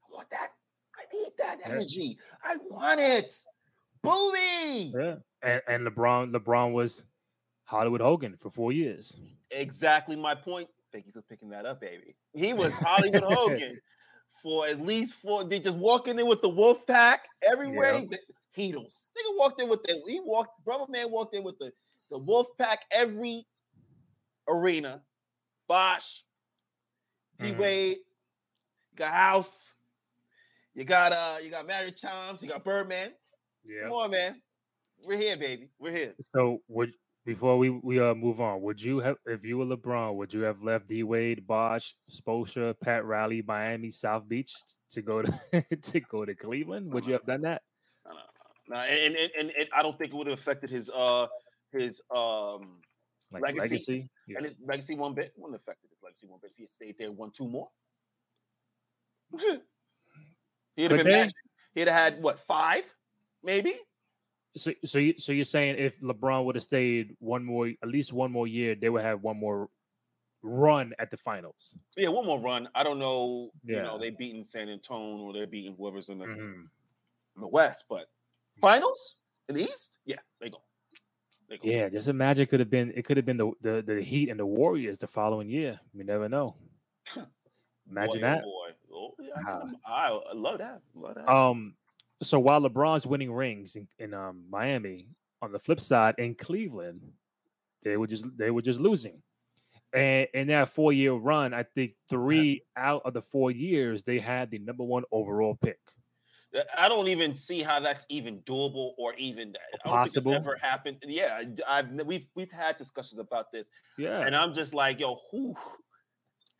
I 0.02 0.12
want 0.14 0.28
that. 0.30 0.48
I 0.96 1.16
need 1.16 1.30
that 1.38 1.60
Yeah. 1.60 1.68
energy. 1.70 2.18
I 2.42 2.56
want 2.68 2.98
it. 3.00 3.32
Boomy. 4.04 4.92
Yeah. 4.92 5.16
And 5.42 5.62
and 5.68 5.86
LeBron 5.86 6.32
LeBron 6.32 6.72
was 6.72 7.04
Hollywood 7.66 8.00
Hogan 8.00 8.36
for 8.36 8.50
four 8.50 8.72
years. 8.72 9.20
Exactly 9.52 10.16
my 10.16 10.34
point. 10.34 10.68
Thank 10.92 11.06
you 11.06 11.12
for 11.12 11.22
picking 11.22 11.48
that 11.50 11.66
up, 11.66 11.80
baby. 11.80 12.16
He 12.32 12.52
was 12.52 12.72
Hollywood 12.72 13.22
Hogan 13.28 13.78
for 14.42 14.66
at 14.66 14.80
least 14.80 15.14
four. 15.14 15.44
They 15.44 15.60
just 15.60 15.76
walking 15.76 16.18
in 16.18 16.26
with 16.26 16.42
the 16.42 16.48
wolf 16.48 16.84
pack 16.84 17.28
everywhere. 17.48 17.94
Yeah. 17.94 18.04
The 18.10 18.18
Heatles. 18.56 19.06
Nigga 19.16 19.36
walked 19.38 19.60
in 19.60 19.68
with 19.68 19.82
the 19.84 20.02
he 20.06 20.20
walked, 20.20 20.64
brother 20.64 20.86
man 20.88 21.10
walked 21.12 21.34
in 21.34 21.44
with 21.44 21.58
the, 21.58 21.72
the 22.10 22.18
wolf 22.18 22.48
pack 22.58 22.80
every 22.90 23.46
arena. 24.48 25.00
Bosh, 25.66 26.22
D 27.38 27.52
Mhm. 27.52 27.58
Wade, 27.58 27.96
you 27.98 28.96
got 28.96 29.12
House, 29.12 29.72
you 30.74 30.84
got 30.84 31.12
uh 31.12 31.38
you 31.42 31.50
got 31.50 31.66
Mary 31.66 31.92
Chimes, 31.92 32.42
you 32.42 32.48
got 32.48 32.64
Birdman. 32.64 33.12
Yeah. 33.64 33.82
Come 33.84 33.92
on, 33.92 34.10
man. 34.10 34.42
We're 35.06 35.18
here, 35.18 35.36
baby. 35.36 35.70
We're 35.78 35.92
here. 35.92 36.14
So 36.34 36.62
would 36.68 36.92
before 37.24 37.56
we 37.58 37.70
we 37.70 37.98
uh 38.00 38.14
move 38.14 38.40
on, 38.40 38.60
would 38.62 38.80
you 38.82 38.98
have 39.00 39.16
if 39.26 39.44
you 39.44 39.58
were 39.58 39.64
LeBron, 39.64 40.14
would 40.16 40.32
you 40.34 40.42
have 40.42 40.62
left 40.62 40.86
D 40.86 41.02
Wade, 41.02 41.46
Bosh, 41.46 41.94
Sposha, 42.10 42.74
Pat 42.80 43.04
Riley, 43.04 43.42
Miami, 43.42 43.90
South 43.90 44.28
Beach 44.28 44.52
to 44.90 45.02
go 45.02 45.22
to 45.22 45.32
to 45.82 46.00
go 46.00 46.24
to 46.24 46.34
Cleveland? 46.34 46.92
Would 46.92 47.06
you 47.06 47.14
have 47.14 47.24
done 47.26 47.42
that? 47.42 47.62
No. 48.06 48.12
No, 48.66 48.76
and, 48.76 49.14
and, 49.14 49.30
and, 49.38 49.50
and 49.58 49.68
I 49.76 49.82
don't 49.82 49.98
think 49.98 50.12
it 50.14 50.16
would 50.16 50.26
have 50.26 50.38
affected 50.38 50.70
his 50.70 50.88
uh 50.90 51.26
his 51.72 52.00
um 52.14 52.80
Like 53.30 53.42
Legacy. 53.42 53.60
legacy? 53.60 54.10
Yeah. 54.26 54.38
and 54.38 54.46
his 54.46 54.56
legacy 54.64 54.94
one 54.94 55.14
bit. 55.14 55.32
Wouldn't 55.36 55.54
have 55.54 55.60
affected 55.62 55.90
his 55.90 55.98
legacy 56.02 56.26
one 56.26 56.40
bit 56.42 56.50
if 56.52 56.56
he 56.56 56.62
had 56.64 56.72
stayed 56.72 56.96
there 56.98 57.12
one 57.12 57.30
two 57.30 57.48
more. 57.48 57.68
He'd 60.76 60.90
have 60.90 61.04
been 61.04 61.06
they? 61.06 61.30
He'd 61.74 61.88
have 61.88 61.98
had 62.14 62.22
what 62.22 62.40
five, 62.40 62.82
maybe? 63.42 63.76
So 64.56 64.72
so 64.84 64.98
you 64.98 65.18
so 65.18 65.32
you're 65.32 65.44
saying 65.44 65.76
if 65.78 66.00
LeBron 66.00 66.44
would 66.44 66.54
have 66.54 66.62
stayed 66.64 67.16
one 67.18 67.44
more 67.44 67.66
at 67.82 67.88
least 67.88 68.12
one 68.12 68.30
more 68.30 68.46
year, 68.46 68.74
they 68.74 68.88
would 68.88 69.02
have 69.02 69.22
one 69.22 69.36
more 69.38 69.68
run 70.42 70.92
at 70.98 71.10
the 71.10 71.16
finals. 71.16 71.76
Yeah, 71.96 72.08
one 72.08 72.26
more 72.26 72.38
run. 72.38 72.68
I 72.74 72.82
don't 72.84 72.98
know. 72.98 73.50
You 73.64 73.76
Yeah. 73.76 73.82
know, 73.82 73.98
they 73.98 74.10
beating 74.10 74.46
San 74.46 74.68
Antonio 74.68 75.24
or 75.24 75.32
they're 75.32 75.46
beating 75.46 75.74
whoever's 75.74 76.08
in 76.10 76.18
the, 76.18 76.26
Mhm. 76.26 76.68
in 77.34 77.40
the 77.40 77.48
West, 77.48 77.84
but 77.88 78.10
finals 78.60 79.16
in 79.48 79.54
the 79.56 79.62
East, 79.64 79.98
yeah, 80.04 80.18
they 80.40 80.50
go. 80.50 80.62
Go. 81.48 81.56
Yeah, 81.62 81.88
just 81.88 82.08
imagine 82.08 82.42
it 82.42 82.48
could 82.48 82.60
have 82.60 82.70
been 82.70 82.92
it 82.96 83.04
could 83.04 83.16
have 83.16 83.26
been 83.26 83.36
the, 83.36 83.52
the 83.60 83.82
the 83.82 84.02
Heat 84.02 84.28
and 84.28 84.40
the 84.40 84.46
Warriors 84.46 84.98
the 84.98 85.06
following 85.06 85.48
year. 85.48 85.78
We 85.92 86.04
never 86.04 86.28
know. 86.28 86.56
Imagine 87.90 88.20
boy, 88.20 88.26
oh 88.26 88.30
that. 88.30 88.42
boy. 88.42 88.68
Oh, 88.92 89.14
yeah. 89.20 89.62
I, 89.86 90.08
I 90.08 90.34
love 90.34 90.58
that. 90.58 90.80
Love 90.94 91.16
that. 91.16 91.28
Um, 91.28 91.74
so 92.22 92.38
while 92.38 92.60
LeBron's 92.60 93.06
winning 93.06 93.32
rings 93.32 93.76
in, 93.76 93.88
in 93.98 94.14
um 94.14 94.44
Miami, 94.50 95.08
on 95.42 95.52
the 95.52 95.58
flip 95.58 95.80
side 95.80 96.14
in 96.18 96.34
Cleveland, 96.34 97.00
they 97.82 97.96
were 97.96 98.06
just 98.06 98.24
they 98.36 98.50
were 98.50 98.62
just 98.62 98.80
losing. 98.80 99.22
And 99.92 100.26
in 100.34 100.48
that 100.48 100.70
four 100.70 100.92
year 100.92 101.12
run, 101.12 101.54
I 101.54 101.62
think 101.62 101.92
three 102.08 102.64
out 102.76 103.02
of 103.04 103.14
the 103.14 103.22
four 103.22 103.50
years 103.52 104.02
they 104.02 104.18
had 104.18 104.50
the 104.50 104.58
number 104.58 104.82
one 104.82 105.04
overall 105.12 105.54
pick. 105.54 105.78
I 106.78 106.88
don't 106.88 107.08
even 107.08 107.34
see 107.34 107.62
how 107.62 107.80
that's 107.80 108.06
even 108.08 108.38
doable 108.42 108.92
or 108.96 109.14
even 109.14 109.48
I 109.48 109.88
don't 109.88 109.94
think 109.94 110.06
it's 110.06 110.14
Possible. 110.14 110.34
ever 110.34 110.56
happened. 110.60 110.98
Yeah, 111.02 111.42
I've 111.68 111.90
we've 112.06 112.26
we've 112.34 112.50
had 112.52 112.78
discussions 112.78 113.18
about 113.18 113.50
this, 113.50 113.68
Yeah. 113.98 114.20
and 114.20 114.36
I'm 114.36 114.54
just 114.54 114.72
like, 114.74 115.00
yo, 115.00 115.18
who, 115.30 115.54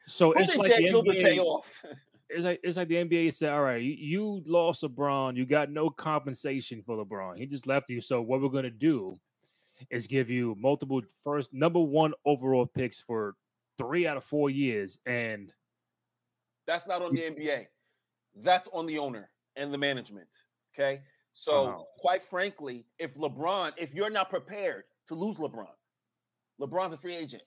So 0.06 0.32
who 0.32 0.40
it's 0.40 0.56
like 0.56 0.72
Dan 0.72 0.82
the 0.82 0.88
Gilbert 0.90 1.12
pay 1.12 1.36
NBA, 1.38 1.44
off? 1.44 1.82
it's 2.28 2.44
like 2.44 2.60
it's 2.64 2.76
like 2.76 2.88
the 2.88 2.96
NBA 2.96 3.32
said, 3.34 3.52
all 3.52 3.62
right, 3.62 3.80
you, 3.82 3.92
you 3.92 4.42
lost 4.46 4.82
LeBron, 4.82 5.36
you 5.36 5.46
got 5.46 5.70
no 5.70 5.90
compensation 5.90 6.82
for 6.82 6.96
LeBron. 7.04 7.36
He 7.38 7.46
just 7.46 7.66
left 7.66 7.88
you. 7.90 8.00
So 8.00 8.20
what 8.20 8.40
we're 8.40 8.48
gonna 8.48 8.70
do 8.70 9.16
is 9.90 10.06
give 10.06 10.28
you 10.30 10.56
multiple 10.58 11.02
first 11.22 11.52
number 11.52 11.80
one 11.80 12.14
overall 12.24 12.66
picks 12.66 13.00
for 13.00 13.34
three 13.78 14.06
out 14.06 14.16
of 14.16 14.24
four 14.24 14.50
years. 14.50 14.98
And 15.06 15.50
That's 16.66 16.86
not 16.88 17.02
on 17.02 17.14
the 17.14 17.22
NBA. 17.22 17.66
That's 18.36 18.68
on 18.72 18.86
the 18.86 18.98
owner 18.98 19.30
and 19.56 19.72
the 19.72 19.78
management. 19.78 20.28
Okay. 20.74 21.02
So, 21.34 21.66
Uh-huh. 21.66 21.82
quite 21.98 22.22
frankly, 22.22 22.86
if 22.98 23.14
LeBron, 23.16 23.72
if 23.76 23.92
you're 23.94 24.10
not 24.10 24.30
prepared 24.30 24.84
to 25.08 25.14
lose 25.14 25.36
LeBron, 25.36 25.66
LeBron's 26.60 26.92
a 26.94 26.96
free 26.96 27.14
agent. 27.16 27.42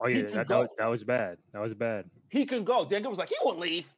oh 0.00 0.08
yeah, 0.08 0.22
that, 0.22 0.48
that, 0.48 0.58
was, 0.58 0.68
that 0.78 0.86
was 0.86 1.04
bad. 1.04 1.38
That 1.52 1.60
was 1.60 1.74
bad. 1.74 2.08
He 2.28 2.46
can 2.46 2.64
go. 2.64 2.84
Dan 2.84 3.02
Gilbert 3.02 3.10
was 3.10 3.18
like, 3.18 3.28
he 3.28 3.36
won't 3.44 3.58
leave. 3.58 3.92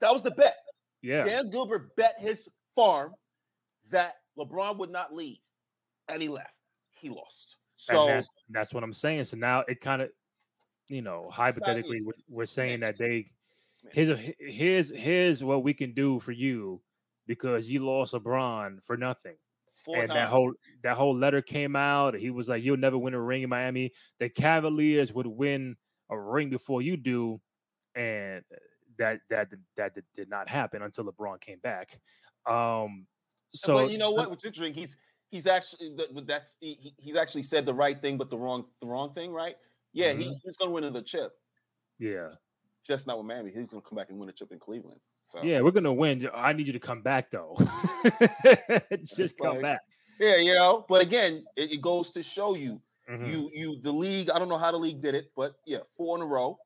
That 0.00 0.12
was 0.12 0.22
the 0.22 0.30
bet. 0.30 0.56
Yeah. 1.02 1.24
Dan 1.24 1.50
Gilbert 1.50 1.94
bet 1.96 2.14
his 2.18 2.46
farm 2.74 3.14
that 3.90 4.16
LeBron 4.38 4.78
would 4.78 4.90
not 4.90 5.14
leave, 5.14 5.38
and 6.08 6.20
he 6.22 6.28
left. 6.28 6.52
He 6.92 7.08
lost. 7.08 7.56
So 7.76 8.06
that's 8.06 8.28
that's 8.50 8.74
what 8.74 8.82
I'm 8.84 8.92
saying. 8.92 9.24
So 9.24 9.36
now 9.38 9.60
it 9.66 9.80
kind 9.80 10.02
of, 10.02 10.10
you 10.88 11.00
know, 11.00 11.28
hypothetically, 11.32 12.02
we're, 12.02 12.12
we're 12.28 12.46
saying 12.46 12.80
that 12.80 12.98
they 12.98 13.30
here's 13.92 14.08
a, 14.08 14.16
here's 14.38 14.90
here's 14.94 15.42
what 15.44 15.62
we 15.62 15.74
can 15.74 15.92
do 15.94 16.20
for 16.20 16.32
you 16.32 16.82
because 17.26 17.68
you 17.70 17.84
lost 17.84 18.14
LeBron 18.14 18.82
for 18.82 18.96
nothing. 18.96 19.36
Four 19.84 19.96
and 19.96 20.08
times. 20.08 20.18
that 20.18 20.28
whole 20.28 20.52
that 20.82 20.96
whole 20.96 21.14
letter 21.14 21.40
came 21.42 21.74
out. 21.76 22.14
He 22.14 22.30
was 22.30 22.48
like, 22.48 22.62
"You'll 22.62 22.76
never 22.76 22.98
win 22.98 23.14
a 23.14 23.20
ring 23.20 23.42
in 23.42 23.48
Miami. 23.48 23.92
The 24.18 24.28
Cavaliers 24.28 25.12
would 25.14 25.26
win 25.26 25.76
a 26.10 26.18
ring 26.18 26.50
before 26.50 26.82
you 26.82 26.96
do," 26.98 27.40
and 27.94 28.44
that 28.98 29.20
that 29.30 29.48
that, 29.76 29.94
that 29.94 30.04
did 30.14 30.28
not 30.28 30.48
happen 30.50 30.82
until 30.82 31.04
LeBron 31.10 31.40
came 31.40 31.60
back. 31.60 31.98
Um, 32.46 33.06
so 33.52 33.74
but 33.74 33.90
you 33.90 33.96
know 33.98 34.10
what? 34.10 34.28
What's 34.28 34.44
interesting? 34.44 34.74
He's 34.74 34.96
he's 35.30 35.46
actually 35.46 35.94
that- 35.96 36.26
that's 36.26 36.56
he, 36.60 36.74
he- 36.74 36.94
he's 36.98 37.16
actually 37.16 37.44
said 37.44 37.64
the 37.64 37.74
right 37.74 38.00
thing, 38.00 38.18
but 38.18 38.28
the 38.28 38.36
wrong 38.38 38.66
the 38.82 38.86
wrong 38.86 39.14
thing, 39.14 39.32
right? 39.32 39.56
Yeah, 39.92 40.12
he, 40.12 40.24
he's 40.44 40.56
going 40.56 40.68
to 40.68 40.74
win 40.74 40.84
another 40.84 41.02
chip, 41.02 41.32
Yeah, 41.98 42.34
just 42.86 43.06
not 43.06 43.18
with 43.18 43.26
Miami. 43.26 43.50
He's 43.54 43.70
to 43.70 43.80
come 43.80 43.96
back 43.96 44.10
and 44.10 44.18
win 44.18 44.28
a 44.28 44.32
chip 44.32 44.52
in 44.52 44.58
Cleveland. 44.58 45.00
So 45.26 45.42
yeah, 45.42 45.60
we're 45.60 45.70
gonna 45.70 45.92
win. 45.92 46.28
I 46.34 46.52
need 46.52 46.66
you 46.66 46.72
to 46.72 46.80
come 46.80 47.02
back 47.02 47.30
though. 47.30 47.56
Just 49.04 49.36
come 49.38 49.54
Like, 49.54 49.62
back. 49.62 49.80
yeah, 50.18 50.36
you 50.36 50.54
know. 50.54 50.84
But 50.88 51.02
again, 51.02 51.44
it, 51.56 51.70
it 51.72 51.80
goes 51.82 52.10
to 52.12 52.22
show 52.22 52.54
you 52.54 52.80
Mhm. 53.08 53.28
you 53.30 53.50
you 53.52 53.80
the 53.80 53.92
league. 53.92 54.30
I 54.30 54.38
don't 54.38 54.48
know 54.48 54.58
how 54.58 54.70
the 54.72 54.76
league 54.78 55.00
did 55.00 55.14
it, 55.14 55.30
but 55.36 55.54
yeah, 55.66 55.78
four 55.96 56.16
in 56.16 56.22
a 56.22 56.26
row, 56.26 56.58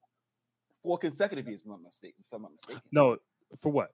four 0.83 0.97
consecutive 0.99 1.47
years. 1.47 1.61
If 1.61 1.67
I'm 1.67 1.73
not 1.73 1.83
mistaken. 1.83 2.25
If 2.27 2.33
I'm 2.35 2.43
not 2.43 2.53
mistaken. 2.53 2.83
No, 2.91 3.19
for 3.59 3.71
what? 3.73 3.91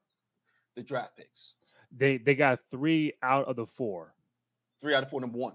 the 0.76 0.82
draft 0.82 1.16
picks. 1.16 1.54
They 1.90 2.18
they 2.18 2.36
got 2.36 2.60
three 2.70 3.14
out 3.22 3.46
of 3.46 3.56
the 3.56 3.66
four, 3.66 4.14
Three 4.80 4.94
out 4.94 5.02
of 5.02 5.10
four, 5.10 5.20
number 5.20 5.36
one. 5.38 5.54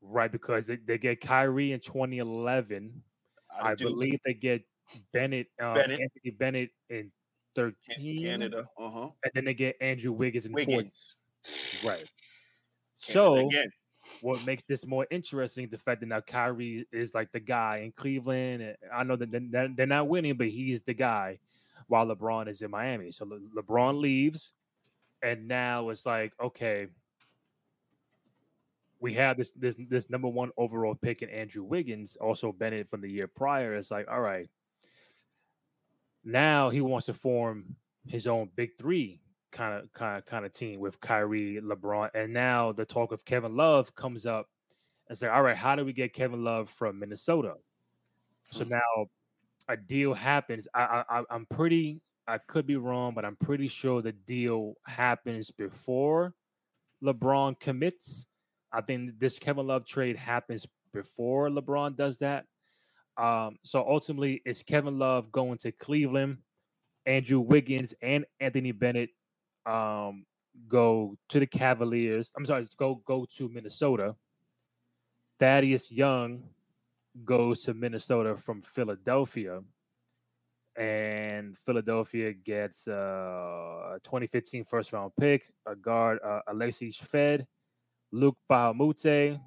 right? 0.00 0.32
Because 0.32 0.66
they, 0.66 0.76
they 0.76 0.96
get 0.96 1.20
Kyrie 1.20 1.72
in 1.72 1.80
2011. 1.80 3.02
I, 3.60 3.74
do. 3.74 3.84
believe 3.84 4.18
they 4.24 4.32
get 4.34 4.62
Bennett, 5.12 5.48
uh, 5.60 5.74
Bennett. 5.74 6.00
Anthony 6.00 6.30
Bennett 6.38 6.70
in 6.90 7.10
13, 7.54 8.22
Canada. 8.22 8.68
Uh 8.78 8.90
huh. 8.90 9.08
and 9.24 9.32
then 9.34 9.44
they 9.44 9.54
get 9.54 9.76
Andrew 9.80 10.12
Wiggins 10.12 10.46
in 10.46 10.52
14. 10.52 10.90
Right. 11.84 12.04
So 12.96 13.46
again, 13.48 13.70
what 14.22 14.44
makes 14.44 14.64
this 14.64 14.86
more 14.86 15.06
interesting 15.10 15.68
the 15.68 15.78
fact 15.78 16.00
that 16.00 16.06
now 16.06 16.20
Kyrie 16.20 16.86
is 16.92 17.14
like 17.14 17.30
the 17.32 17.40
guy 17.40 17.78
in 17.78 17.92
Cleveland. 17.92 18.62
and 18.62 18.76
I 18.92 19.02
know 19.04 19.16
that 19.16 19.30
they're- 19.30 19.68
they're 19.74 19.86
not 19.86 20.08
winning, 20.08 20.34
but 20.36 20.48
he's 20.48 20.82
the 20.82 20.94
guy 20.94 21.38
while 21.88 22.06
LeBron 22.06 22.48
is 22.48 22.62
in 22.62 22.70
Miami. 22.70 23.12
So 23.12 23.24
Le- 23.24 23.62
LeBron 23.62 24.00
leaves, 24.00 24.52
and 25.22 25.46
now 25.48 25.88
it's 25.90 26.06
like, 26.06 26.32
okay, 26.40 26.88
we 29.00 29.14
have 29.14 29.36
this 29.36 29.52
this 29.52 29.76
this 29.88 30.10
number 30.10 30.28
one 30.28 30.50
overall 30.56 30.94
pick 30.94 31.22
in 31.22 31.30
Andrew 31.30 31.62
Wiggins, 31.62 32.16
also 32.16 32.50
Bennett 32.52 32.88
from 32.88 33.00
the 33.00 33.08
year 33.10 33.28
prior. 33.28 33.74
It's 33.74 33.90
like, 33.92 34.08
all 34.10 34.20
right, 34.20 34.48
now 36.24 36.70
he 36.70 36.80
wants 36.80 37.06
to 37.06 37.14
form 37.14 37.76
his 38.06 38.26
own 38.26 38.50
big 38.56 38.76
three 38.78 39.20
kind 39.50 39.82
of 39.82 39.92
kind 39.92 40.18
of 40.18 40.24
kind 40.26 40.44
of 40.44 40.52
team 40.52 40.80
with 40.80 41.00
Kyrie, 41.00 41.60
LeBron, 41.62 42.10
and 42.14 42.32
now 42.32 42.72
the 42.72 42.84
talk 42.84 43.12
of 43.12 43.24
Kevin 43.24 43.56
Love 43.56 43.94
comes 43.94 44.26
up. 44.26 44.48
It's 45.10 45.22
like, 45.22 45.30
all 45.32 45.42
right, 45.42 45.56
how 45.56 45.76
do 45.76 45.84
we 45.84 45.92
get 45.92 46.12
Kevin 46.12 46.44
Love 46.44 46.68
from 46.70 46.98
Minnesota? 46.98 47.56
So 48.50 48.64
Hmm. 48.64 48.70
now 48.70 49.06
a 49.68 49.76
deal 49.76 50.14
happens. 50.14 50.68
I 50.74 51.04
I- 51.08 51.24
I'm 51.30 51.46
pretty. 51.46 52.02
I 52.26 52.38
could 52.38 52.66
be 52.66 52.76
wrong, 52.76 53.14
but 53.14 53.24
I'm 53.24 53.36
pretty 53.36 53.68
sure 53.68 54.02
the 54.02 54.12
deal 54.12 54.76
happens 54.86 55.50
before 55.50 56.34
LeBron 57.02 57.58
commits. 57.60 58.26
I 58.72 58.82
think 58.82 59.18
this 59.18 59.38
Kevin 59.38 59.66
Love 59.66 59.86
trade 59.86 60.16
happens 60.16 60.66
before 60.92 61.48
LeBron 61.50 61.96
does 61.96 62.18
that. 62.18 62.46
Um, 63.18 63.58
so 63.62 63.84
ultimately, 63.86 64.40
it's 64.44 64.62
Kevin 64.62 64.98
Love 64.98 65.30
going 65.32 65.58
to 65.58 65.72
Cleveland. 65.72 66.38
Andrew 67.04 67.40
Wiggins 67.40 67.94
and 68.00 68.24
Anthony 68.38 68.70
Bennett 68.70 69.10
um, 69.66 70.24
go 70.68 71.16
to 71.30 71.40
the 71.40 71.46
Cavaliers. 71.46 72.32
I'm 72.36 72.44
sorry, 72.44 72.66
go 72.76 73.02
go 73.04 73.26
to 73.36 73.48
Minnesota. 73.48 74.14
Thaddeus 75.40 75.90
Young 75.90 76.42
goes 77.24 77.62
to 77.62 77.74
Minnesota 77.74 78.36
from 78.36 78.62
Philadelphia, 78.62 79.60
and 80.76 81.56
Philadelphia 81.58 82.32
gets 82.32 82.86
uh, 82.86 83.96
a 83.96 84.00
2015 84.04 84.64
first 84.64 84.92
round 84.92 85.12
pick, 85.18 85.50
a 85.66 85.74
guard, 85.74 86.18
uh, 86.24 86.40
Alexis 86.48 87.00
Shved, 87.00 87.46
Luke 88.12 88.36
Bahamute 88.50 89.40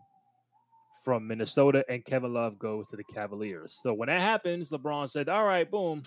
from 1.03 1.27
Minnesota, 1.27 1.83
and 1.89 2.05
Kevin 2.05 2.33
Love 2.33 2.59
goes 2.59 2.89
to 2.89 2.95
the 2.95 3.03
Cavaliers. 3.03 3.79
So 3.81 3.93
when 3.93 4.07
that 4.07 4.21
happens, 4.21 4.71
LeBron 4.71 5.09
said, 5.09 5.29
"All 5.29 5.45
right, 5.45 5.69
boom, 5.69 6.03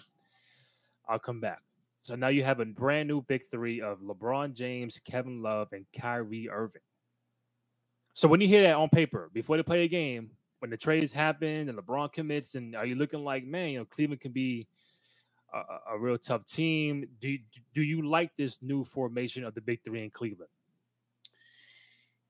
I'll 1.09 1.19
come 1.19 1.41
back." 1.41 1.63
So 2.03 2.17
now 2.17 2.29
you 2.29 2.45
have 2.45 2.61
a 2.61 2.67
brand 2.67 3.09
new 3.09 3.23
big 3.23 3.47
three 3.51 3.81
of 3.81 4.01
LeBron 4.01 4.55
James, 4.55 5.01
Kevin 5.01 5.41
Love, 5.43 5.73
and 5.73 5.87
Kyrie 5.93 6.51
Irving. 6.51 6.83
So 8.13 8.29
when 8.29 8.41
you 8.41 8.47
hear 8.47 8.63
that 8.63 8.77
on 8.77 8.89
paper 8.91 9.31
before 9.33 9.57
they 9.57 9.63
play 9.63 9.85
a 9.85 9.89
game, 9.89 10.31
when 10.61 10.71
the 10.71 10.77
trades 10.77 11.13
happen 11.13 11.69
and 11.69 11.79
LeBron 11.79 12.13
commits, 12.13 12.55
and 12.55 12.77
are 12.77 12.87
you 12.87 12.95
looking 12.95 13.25
like, 13.25 13.45
man, 13.45 13.71
you 13.71 13.79
know, 13.79 13.85
Cleveland 13.85 14.21
can 14.21 14.33
be 14.33 14.67
a, 15.53 15.59
a- 15.93 15.99
real 15.99 16.19
tough 16.19 16.45
team? 16.45 17.09
Do 17.21 17.37
do 17.73 17.83
you 17.83 18.03
like 18.03 18.37
this 18.37 18.63
new 18.63 18.85
formation 18.85 19.45
of 19.45 19.55
the 19.55 19.61
big 19.61 19.83
three 19.83 20.05
in 20.05 20.11
Cleveland? 20.11 20.51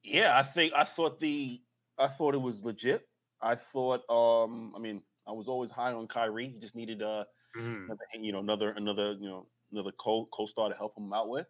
Yeah, 0.03 0.37
I 0.38 0.42
think 0.42 0.72
I 0.74 0.85
thought 0.85 1.20
the 1.20 1.61
I 1.98 2.09
thought 2.09 2.35
it 2.35 2.40
was 2.40 2.64
legit. 2.64 3.09
I 3.40 3.54
thought 3.54 4.09
um 4.11 4.72
I 4.76 4.78
mean 4.78 5.02
I 5.26 5.33
was 5.33 5.48
always 5.48 5.70
high 5.70 5.92
on 5.92 6.07
Kyrie. 6.09 6.48
He 6.48 6.59
just 6.59 6.74
needed 6.74 7.02
uh 7.02 7.24
Mhm. 7.57 7.85
another, 7.87 8.04
you 8.20 8.33
know 8.33 8.40
another 8.40 8.70
another 8.72 9.12
you 9.12 9.28
know 9.28 9.46
another 9.72 9.92
co 9.92 10.26
co-star 10.33 10.68
to 10.68 10.74
help 10.74 10.96
him 10.98 11.12
out 11.12 11.28
with. 11.28 11.46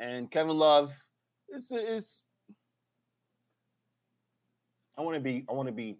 And 0.00 0.30
Kevin 0.30 0.56
Love 0.56 0.94
is 1.48 1.70
is 1.72 2.22
I 4.96 5.02
want 5.02 5.16
to 5.16 5.20
be 5.20 5.44
I 5.48 5.52
want 5.52 5.68
to 5.68 5.72
be 5.72 5.98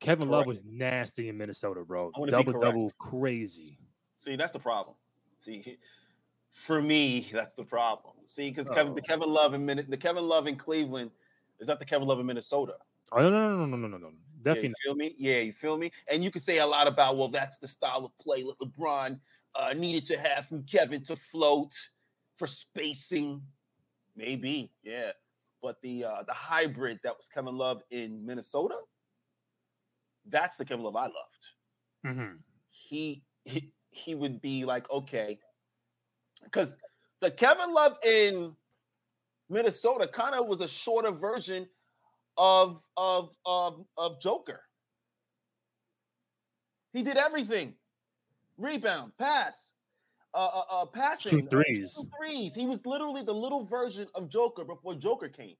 Kevin 0.00 0.28
Love 0.28 0.46
was 0.46 0.64
nasty 0.64 1.28
in 1.28 1.38
Minnesota, 1.38 1.84
bro. 1.84 2.10
I 2.14 2.18
wanna 2.18 2.32
be 2.32 2.44
Double 2.44 2.52
double, 2.60 2.92
crazy. 2.98 3.78
see 4.18 4.36
that's 4.36 4.52
the 4.52 4.58
problem. 4.58 4.96
See 5.40 5.78
for 6.52 6.80
me 6.82 7.28
that's 7.32 7.54
the 7.54 7.64
problem. 7.64 8.14
See 8.26 8.50
because 8.50 8.68
Kevin 8.70 8.94
the 8.94 9.00
Oh. 9.00 9.04
Kevin 9.04 9.30
Love 9.30 9.54
in 9.54 9.66
the 9.66 9.96
Kevin 9.96 10.24
Love 10.28 10.46
in 10.46 10.56
Cleveland 10.56 11.10
is 11.60 11.68
not 11.68 11.78
the 11.78 11.84
Kevin 11.86 12.06
Love 12.08 12.20
in 12.20 12.26
Minnesota. 12.26 12.76
Oh 13.12 13.20
no 13.22 13.30
no 13.30 13.66
no 13.66 13.66
no 13.66 13.76
no 13.76 13.98
no 13.98 13.98
no, 13.98 14.12
Yeah, 14.48 14.60
definitely 14.60 14.60
you 14.60 14.74
feel 14.82 14.94
me? 14.94 15.14
Yeah, 15.18 15.38
you 15.40 15.52
feel 15.52 15.78
me? 15.78 15.92
And 16.08 16.22
you 16.24 16.30
can 16.30 16.42
say 16.42 16.58
a 16.58 16.66
lot 16.66 16.86
about, 16.86 17.16
well, 17.16 17.28
that's 17.28 17.58
the 17.58 17.68
style 17.68 18.04
of 18.04 18.16
play 18.18 18.42
that 18.42 18.58
LeBron 18.60 19.20
uh, 19.54 19.72
needed 19.74 20.06
to 20.06 20.18
have 20.18 20.46
from 20.48 20.64
Kevin 20.64 21.02
to 21.04 21.16
float 21.16 21.72
for 22.36 22.46
spacing. 22.46 23.42
Maybe, 24.16 24.72
yeah. 24.82 25.12
But 25.62 25.80
the 25.82 26.04
uh, 26.04 26.22
the 26.24 26.34
hybrid 26.34 27.00
that 27.04 27.16
was 27.16 27.28
Kevin 27.32 27.56
Love 27.56 27.82
in 27.90 28.26
Minnesota, 28.26 28.76
that's 30.26 30.56
the 30.56 30.64
Kevin 30.64 30.84
Love 30.84 30.96
I 30.96 31.02
loved. 31.06 31.46
Mhm. 32.04 32.42
He 32.70 33.24
he, 33.44 33.72
he 33.90 34.14
would 34.14 34.40
be 34.40 34.64
like, 34.64 34.90
okay, 34.90 35.38
because 36.44 36.76
the 37.20 37.30
Kevin 37.30 37.72
Love 37.72 37.98
in 38.04 38.56
Minnesota 39.48 40.08
kind 40.08 40.34
of 40.34 40.46
was 40.46 40.60
a 40.60 40.68
shorter 40.68 41.12
version 41.12 41.68
of 42.36 42.82
of 42.96 43.34
of 43.44 43.84
of 43.96 44.20
Joker. 44.20 44.60
He 46.92 47.02
did 47.02 47.16
everything: 47.16 47.74
rebound, 48.58 49.12
pass, 49.18 49.72
uh, 50.34 50.46
uh, 50.46 50.64
uh 50.70 50.86
passing, 50.86 51.30
Shoot 51.30 51.46
uh, 51.46 52.16
threes. 52.18 52.54
He 52.54 52.66
was 52.66 52.84
literally 52.84 53.22
the 53.22 53.34
little 53.34 53.64
version 53.64 54.06
of 54.14 54.28
Joker 54.28 54.64
before 54.64 54.94
Joker 54.94 55.28
came. 55.28 55.56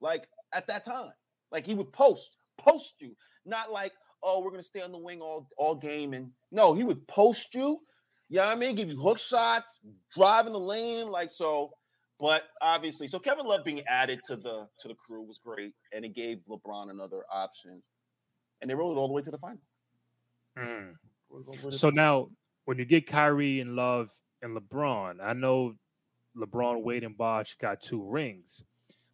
Like 0.00 0.28
at 0.52 0.66
that 0.66 0.84
time, 0.84 1.12
like 1.50 1.66
he 1.66 1.74
would 1.74 1.92
post, 1.92 2.36
post 2.58 2.94
you, 2.98 3.16
not 3.44 3.72
like 3.72 3.92
oh 4.22 4.40
we're 4.40 4.50
gonna 4.50 4.62
stay 4.62 4.82
on 4.82 4.92
the 4.92 4.98
wing 4.98 5.20
all 5.20 5.48
all 5.56 5.74
game 5.74 6.12
and 6.12 6.30
no, 6.50 6.74
he 6.74 6.84
would 6.84 7.06
post 7.08 7.54
you. 7.54 7.80
You 8.28 8.38
know 8.38 8.46
what 8.46 8.56
I 8.56 8.60
mean? 8.60 8.74
Give 8.74 8.88
you 8.88 9.00
hook 9.00 9.18
shots, 9.18 9.78
drive 10.14 10.46
in 10.46 10.52
the 10.52 10.60
lane, 10.60 11.08
like 11.08 11.30
so. 11.30 11.72
But 12.18 12.44
obviously, 12.62 13.08
so 13.08 13.18
Kevin 13.18 13.46
Love 13.46 13.64
being 13.64 13.82
added 13.86 14.20
to 14.26 14.36
the 14.36 14.66
to 14.80 14.88
the 14.88 14.94
crew 14.94 15.22
was 15.22 15.38
great, 15.44 15.74
and 15.92 16.04
it 16.04 16.14
gave 16.14 16.38
LeBron 16.48 16.90
another 16.90 17.24
option, 17.32 17.82
and 18.60 18.70
they 18.70 18.74
rolled 18.74 18.96
it 18.96 19.00
all 19.00 19.08
the 19.08 19.14
way 19.14 19.22
to 19.22 19.30
the 19.30 19.38
final. 19.38 19.58
Mm. 20.58 20.94
Rolled 21.28 21.42
it 21.42 21.48
all 21.48 21.54
the 21.54 21.66
way 21.66 21.70
to 21.70 21.76
So 21.76 21.90
now, 21.90 22.30
when 22.64 22.78
you 22.78 22.86
get 22.86 23.06
Kyrie 23.06 23.60
and 23.60 23.76
Love 23.76 24.10
and 24.40 24.56
LeBron, 24.56 25.22
I 25.22 25.34
know 25.34 25.74
LeBron, 26.36 26.82
Wade, 26.82 27.04
and 27.04 27.16
Bosh 27.18 27.56
got 27.58 27.82
two 27.82 28.02
rings, 28.02 28.62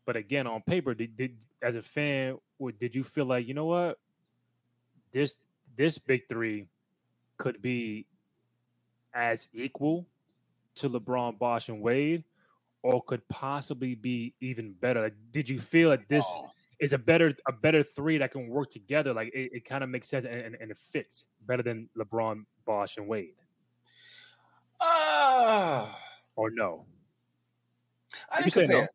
but 0.06 0.14
again, 0.16 0.46
on 0.46 0.62
paper, 0.62 0.94
did, 0.94 1.16
did 1.16 1.44
as 1.60 1.74
a 1.74 1.82
fan, 1.82 2.38
did 2.78 2.94
you 2.94 3.02
feel 3.02 3.24
like 3.24 3.48
you 3.48 3.54
know 3.54 3.66
what 3.66 3.98
this 5.12 5.36
this 5.76 5.98
big 5.98 6.22
three 6.28 6.66
could 7.36 7.62
be 7.62 8.06
as 9.14 9.48
equal 9.52 10.06
to 10.74 10.88
LeBron, 10.88 11.38
Bosh, 11.38 11.68
and 11.68 11.82
Wade, 11.82 12.24
or 12.82 13.02
could 13.02 13.26
possibly 13.28 13.94
be 13.94 14.34
even 14.40 14.72
better? 14.72 15.02
Like, 15.02 15.14
did 15.30 15.48
you 15.48 15.58
feel 15.60 15.90
that 15.90 16.08
this 16.08 16.26
Oh, 16.28 16.48
is 16.80 16.92
a 16.92 16.98
better 16.98 17.32
a 17.46 17.52
better 17.52 17.82
three 17.82 18.18
that 18.18 18.32
can 18.32 18.48
work 18.48 18.70
together? 18.70 19.12
Like 19.14 19.28
it, 19.34 19.52
it 19.52 19.64
kind 19.64 19.84
of 19.84 19.90
makes 19.90 20.08
sense 20.08 20.24
and, 20.24 20.40
and, 20.40 20.56
and 20.60 20.70
it 20.70 20.78
fits 20.78 21.26
better 21.46 21.62
than 21.62 21.88
LeBron, 21.96 22.44
Bosh, 22.64 22.96
and 22.96 23.06
Wade, 23.06 23.34
ah, 24.80 25.96
or 26.36 26.50
no? 26.50 26.84
I 28.30 28.38
didn't 28.42 28.52
say 28.52 28.66
no. 28.66 28.66
compare. 28.66 28.88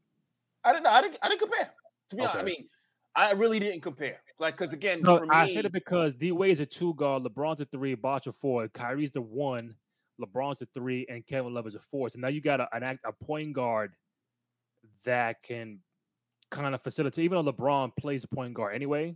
I 0.63 0.73
didn't. 0.73 0.88
I 0.88 1.02
didn't. 1.02 1.17
I 1.21 1.30
didn't 1.30 1.41
compare. 1.41 1.71
To 2.10 2.15
be 2.15 2.21
honest, 2.21 2.38
I 2.38 2.43
mean, 2.43 2.67
I 3.15 3.32
really 3.32 3.60
didn't 3.60 3.82
compare. 3.82 4.21
Like, 4.39 4.58
because 4.58 4.73
again, 4.73 5.02
No, 5.02 5.17
for 5.17 5.34
I 5.34 5.47
said 5.47 5.65
it 5.65 5.71
because 5.71 6.13
D 6.13 6.32
Wade's 6.32 6.60
a 6.60 6.65
two 6.65 6.93
guard, 6.93 7.23
LeBron's 7.23 7.62
a 7.62 7.65
three, 7.65 7.95
Bosh 7.95 8.28
a 8.28 8.32
four, 8.32 8.67
Kyrie's 8.67 9.12
the 9.12 9.21
one, 9.21 9.76
LeBron's 10.21 10.62
a 10.62 10.65
three, 10.67 11.06
and 11.10 11.25
Kevin 11.25 11.53
Love 11.53 11.67
is 11.67 11.75
a 11.75 11.80
four. 11.80 12.10
So 12.10 12.19
now 12.19 12.27
you 12.30 12.41
got 12.41 12.60
a, 12.62 12.75
an 12.75 12.84
act 12.84 13.01
a 13.06 13.13
point 13.13 13.53
guard 13.53 13.95
that 15.03 15.43
can 15.43 15.80
kind 16.51 16.73
of 16.75 16.82
facilitate, 16.82 17.25
even 17.25 17.43
though 17.43 17.51
LeBron 17.53 17.95
plays 17.97 18.23
a 18.23 18.27
point 18.27 18.53
guard 18.53 18.75
anyway. 18.75 19.15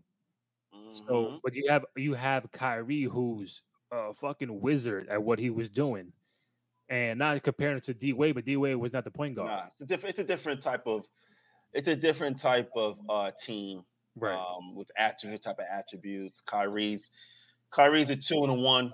So, 0.89 1.31
Mhm. 1.31 1.41
but 1.43 1.55
you 1.55 1.65
have 1.69 1.85
you 1.95 2.13
have 2.15 2.51
Kyrie, 2.51 3.03
who's 3.03 3.63
a 3.91 4.13
fucking 4.13 4.61
wizard 4.61 5.07
at 5.09 5.23
what 5.23 5.39
he 5.39 5.49
was 5.49 5.69
doing, 5.69 6.13
and 6.89 7.19
not 7.19 7.41
comparing 7.43 7.77
it 7.77 7.83
to 7.85 7.93
D 7.93 8.13
Wade, 8.13 8.35
but 8.35 8.45
D 8.45 8.57
Wade 8.57 8.75
was 8.77 8.93
not 8.93 9.03
the 9.05 9.11
point 9.11 9.35
guard, 9.35 9.49
Nah, 9.49 9.67
it's 9.67 9.81
a 9.81 9.85
different. 9.85 10.11
It's 10.11 10.19
a 10.19 10.23
different 10.25 10.61
type 10.61 10.87
of. 10.87 11.07
It's 11.73 11.87
a 11.87 11.95
different 11.95 12.39
type 12.39 12.71
of 12.75 12.99
uh, 13.09 13.31
team 13.39 13.85
right? 14.15 14.35
um, 14.37 14.75
with 14.75 14.91
attribute 14.97 15.43
type 15.43 15.59
of 15.59 15.65
attributes. 15.71 16.41
Kyrie's 16.41 17.11
Kyrie's 17.71 18.09
a 18.09 18.15
two 18.17 18.43
and 18.43 18.51
a 18.51 18.53
one. 18.55 18.93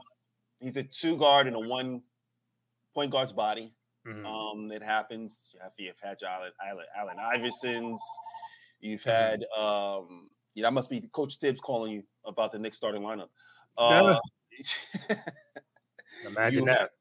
He's 0.60 0.78
a 0.78 0.84
two 0.84 1.17
guard 1.17 1.48
and 1.48 1.56
a 1.56 1.60
one 1.60 2.02
point 2.93 3.12
guard's 3.12 3.34
body. 3.34 3.74
Mhm. 4.06 4.26
Um, 4.26 4.72
it 4.72 4.82
happens. 4.82 5.50
You 5.54 5.60
have, 5.62 5.74
you've 5.78 6.00
had 6.02 6.17
Allen, 6.24 6.52
Allen, 6.65 6.86
Allen 6.98 7.17
Iversons. 7.17 8.00
You've 8.80 9.02
Mhm. 9.04 9.06
had 9.06 9.43
um, 9.58 10.30
yeah, 10.56 10.63
that 10.67 10.74
must 10.74 10.89
be 10.89 11.02
Coach 11.12 11.38
Thibs 11.38 11.60
calling 11.60 11.91
you 11.93 12.04
about 12.26 12.52
the 12.52 12.58
next 12.60 12.78
starting 12.78 13.02
lineup. 13.04 13.30
Uh, 13.78 14.17
Imagine 16.26 16.65
you 16.65 16.65
that. 16.65 16.91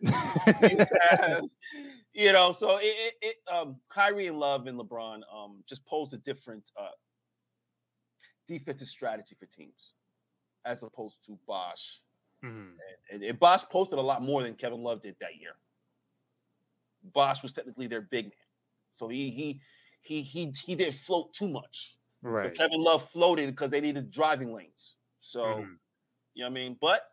you 0.70 0.86
have- 1.10 1.42
you 2.12 2.32
know, 2.32 2.52
so 2.52 2.76
it, 2.78 2.84
it, 2.84 3.14
it 3.22 3.36
um 3.52 3.80
Kyrie 3.88 4.26
and 4.28 4.38
Love 4.38 4.66
and 4.66 4.78
LeBron 4.78 5.22
um 5.32 5.62
just 5.68 5.84
pose 5.86 6.12
a 6.12 6.18
different 6.18 6.70
uh 6.76 6.88
defensive 8.46 8.88
strategy 8.88 9.34
for 9.38 9.46
teams 9.46 9.93
as 10.64 10.82
opposed 10.82 11.24
to 11.26 11.38
Bosh. 11.46 12.00
Mhm. 12.42 12.76
And, 13.10 13.22
and 13.22 13.38
Bosh 13.38 13.64
posted 13.64 13.98
a 13.98 14.02
lot 14.02 14.22
more 14.22 14.42
than 14.42 14.54
Kevin 14.56 14.82
Love 14.82 15.02
did 15.02 15.16
that 15.20 15.36
year. 15.36 15.56
Bosh 17.02 17.42
was 17.42 17.52
technically 17.52 17.86
their 17.86 18.00
big 18.00 18.26
man. 18.26 18.32
So 18.92 19.08
he 19.08 19.30
he 19.30 19.60
he 20.02 20.22
he 20.22 20.52
he 20.64 20.74
didn't 20.76 20.94
float 21.00 21.32
too 21.34 21.48
much. 21.48 21.98
But 22.22 22.30
Right. 22.30 22.54
Kevin 22.54 22.82
Love 22.82 23.10
floated 23.10 23.50
because 23.50 23.70
they 23.70 23.80
needed 23.80 24.10
driving 24.10 24.52
lanes. 24.52 24.94
So 25.20 25.42
Mhm. 25.44 25.78
you 26.34 26.42
know 26.44 26.46
what 26.46 26.50
I 26.50 26.54
mean? 26.54 26.74
But 26.80 27.10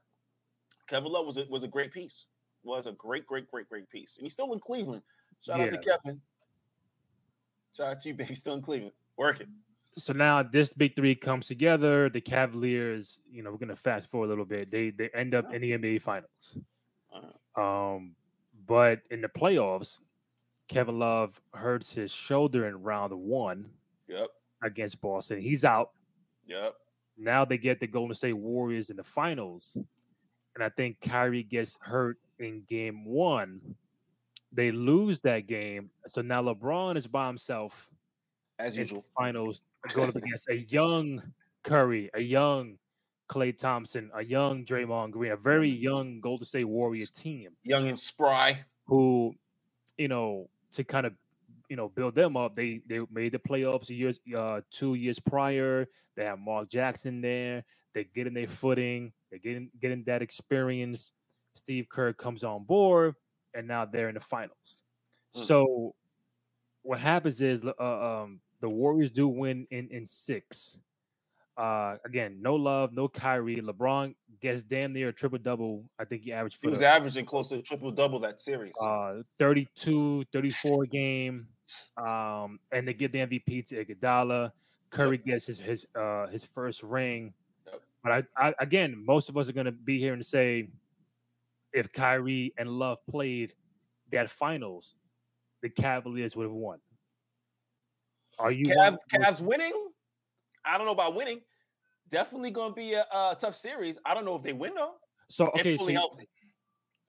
Kevin 0.87 1.11
Love 1.11 1.25
was 1.25 1.37
a, 1.37 1.45
was 1.45 1.63
a 1.63 1.67
great 1.67 1.91
piece. 1.91 2.25
Was 2.63 2.87
a 2.87 2.91
great, 2.93 3.25
great, 3.25 3.49
great, 3.49 3.67
great 3.69 3.89
piece. 3.89 4.17
And 4.17 4.25
he's 4.25 4.33
still 4.33 4.53
in 4.53 4.59
Cleveland. 4.59 5.03
Shout 5.41 5.59
out 5.59 5.69
to 5.71 5.77
Kevin. 5.77 6.21
Shout 7.75 7.87
out 7.87 8.01
to 8.01 8.09
you, 8.09 8.15
baby. 8.15 8.35
Still 8.35 8.53
in 8.55 8.61
Cleveland. 8.61 8.93
Working. 9.17 9.63
So 9.95 10.13
now 10.13 10.41
this 10.43 10.73
big 10.73 10.95
three 10.95 11.15
comes 11.15 11.47
together. 11.47 12.09
The 12.09 12.21
Cavaliers, 12.21 13.21
you 13.29 13.43
know, 13.43 13.51
we're 13.51 13.57
gonna 13.57 13.75
fast 13.75 14.09
forward 14.09 14.27
a 14.27 14.29
little 14.29 14.45
bit. 14.45 14.71
They 14.71 14.89
they 14.91 15.09
end 15.09 15.35
up 15.35 15.53
in 15.53 15.61
the 15.61 15.71
NBA 15.73 16.01
Finals. 16.01 16.57
Um, 17.55 18.15
but 18.67 19.01
in 19.11 19.19
the 19.21 19.27
playoffs, 19.27 19.99
Kevin 20.69 20.99
Love 20.99 21.41
hurts 21.53 21.93
his 21.93 22.11
shoulder 22.13 22.67
in 22.67 22.81
round 22.81 23.13
one 23.13 23.69
Yep. 24.07 24.29
against 24.63 25.01
Boston. 25.01 25.41
He's 25.41 25.65
out. 25.65 25.91
Yep. 26.47 26.75
Now 27.17 27.43
they 27.43 27.57
get 27.57 27.79
the 27.81 27.87
Golden 27.87 28.13
State 28.15 28.33
Warriors 28.33 28.89
in 28.89 28.95
the 28.95 29.03
finals, 29.03 29.77
and 30.55 30.63
I 30.63 30.69
think 30.69 31.01
Kyrie 31.01 31.43
gets 31.43 31.77
hurt 31.81 32.17
in 32.39 32.63
game 32.69 33.03
one. 33.03 33.75
They 34.53 34.71
lose 34.71 35.19
that 35.21 35.47
game, 35.47 35.91
so 36.07 36.21
now 36.21 36.41
LeBron 36.41 36.95
is 36.95 37.07
by 37.07 37.27
himself 37.27 37.89
As 38.61 38.77
usual. 38.77 39.05
finals 39.17 39.63
going 39.93 40.09
up 40.09 40.15
against 40.15 40.49
a 40.49 40.57
young 40.57 41.21
Curry, 41.63 42.09
a 42.13 42.21
young 42.21 42.77
Klay 43.29 43.57
Thompson, 43.57 44.11
a 44.13 44.23
young 44.23 44.65
Draymond 44.65 45.11
Green, 45.11 45.31
a 45.31 45.37
very 45.37 45.69
young 45.69 46.19
Golden 46.19 46.45
State 46.45 46.65
Warrior 46.65 47.05
team 47.13 47.51
Young 47.63 47.87
and 47.87 47.97
spry. 47.97 48.59
who, 48.85 49.33
you 49.97 50.07
know, 50.07 50.49
to 50.73 50.83
kind 50.83 51.05
of, 51.05 51.13
you 51.69 51.77
know, 51.77 51.87
build 51.89 52.15
them 52.15 52.35
up. 52.35 52.55
They 52.55 52.81
they 52.87 52.99
made 53.11 53.31
the 53.31 53.39
playoffs 53.39 53.89
years 53.89 54.19
uh 54.35 54.61
two 54.69 54.95
years 54.95 55.19
prior. 55.19 55.87
They 56.15 56.25
have 56.25 56.39
Mark 56.39 56.69
Jackson 56.69 57.21
there. 57.21 57.63
They 57.93 58.03
getting 58.03 58.33
their 58.33 58.47
footing. 58.47 59.13
They're 59.29 59.39
getting 59.39 59.69
getting 59.79 60.03
that 60.05 60.21
experience. 60.21 61.13
Steve 61.53 61.87
Kerr 61.89 62.13
comes 62.13 62.43
on 62.43 62.63
board, 62.63 63.15
and 63.53 63.67
now 63.67 63.85
they're 63.85 64.09
in 64.09 64.15
the 64.15 64.21
finals. 64.21 64.81
Mm. 65.35 65.45
So, 65.45 65.95
what 66.81 66.99
happens 66.99 67.41
is 67.41 67.65
uh, 67.65 67.71
um, 67.79 68.39
the 68.61 68.69
Warriors 68.69 69.11
do 69.11 69.27
win 69.27 69.67
in 69.71 69.87
in 69.89 70.05
six. 70.05 70.79
Uh, 71.57 71.97
again, 72.05 72.41
no 72.41 72.55
love, 72.55 72.93
no 72.93 73.07
Kyrie. 73.07 73.57
LeBron 73.57 74.15
gets 74.39 74.63
damn 74.63 74.91
near 74.93 75.09
a 75.09 75.13
triple 75.13 75.37
double. 75.37 75.83
I 75.99 76.05
think 76.05 76.23
he 76.23 76.31
averaged 76.31 76.59
He 76.61 76.69
was 76.69 76.79
the, 76.79 76.87
averaging 76.87 77.25
close 77.25 77.49
to 77.49 77.61
triple 77.61 77.91
double 77.91 78.19
that 78.21 78.39
series. 78.41 78.73
uh 78.81 79.21
32 79.37 80.23
34 80.31 80.85
game 80.85 81.47
um 81.97 82.59
and 82.71 82.87
they 82.87 82.93
give 82.93 83.11
the 83.11 83.19
mvp 83.19 83.65
to 83.67 83.85
Iguodala. 83.85 84.51
curry 84.89 85.17
gets 85.17 85.45
his 85.47 85.59
his 85.59 85.85
uh 85.95 86.27
his 86.27 86.45
first 86.45 86.81
ring 86.83 87.33
Yep. 87.67 87.81
but 88.03 88.11
I, 88.37 88.47
I 88.49 88.53
again 88.59 88.95
most 89.05 89.29
of 89.29 89.37
us 89.37 89.47
are 89.49 89.53
going 89.53 89.65
to 89.67 89.71
be 89.71 89.99
here 89.99 90.13
and 90.13 90.25
say 90.25 90.69
if 91.73 91.91
kyrie 91.93 92.53
and 92.57 92.67
love 92.69 92.97
played 93.09 93.53
that 94.11 94.29
finals 94.29 94.95
the 95.61 95.69
cavaliers 95.69 96.35
would 96.35 96.43
have 96.45 96.51
won 96.53 96.79
are 98.41 98.51
you 98.51 98.65
Cav, 98.67 98.75
one 98.75 98.93
of 98.93 98.99
Cavs 99.13 99.41
winning? 99.41 99.73
I 100.65 100.77
don't 100.77 100.85
know 100.85 100.93
about 100.93 101.15
winning. 101.15 101.41
Definitely 102.09 102.51
going 102.51 102.71
to 102.71 102.75
be 102.75 102.93
a, 102.93 103.01
a 103.11 103.37
tough 103.39 103.55
series. 103.55 103.97
I 104.05 104.13
don't 104.13 104.25
know 104.25 104.35
if 104.35 104.43
they 104.43 104.53
win 104.53 104.73
though. 104.75 104.93
so 105.29 105.47
okay 105.57 105.77
so, 105.77 105.83
fully 105.83 105.93
you- 105.93 105.99
healthy. 105.99 106.29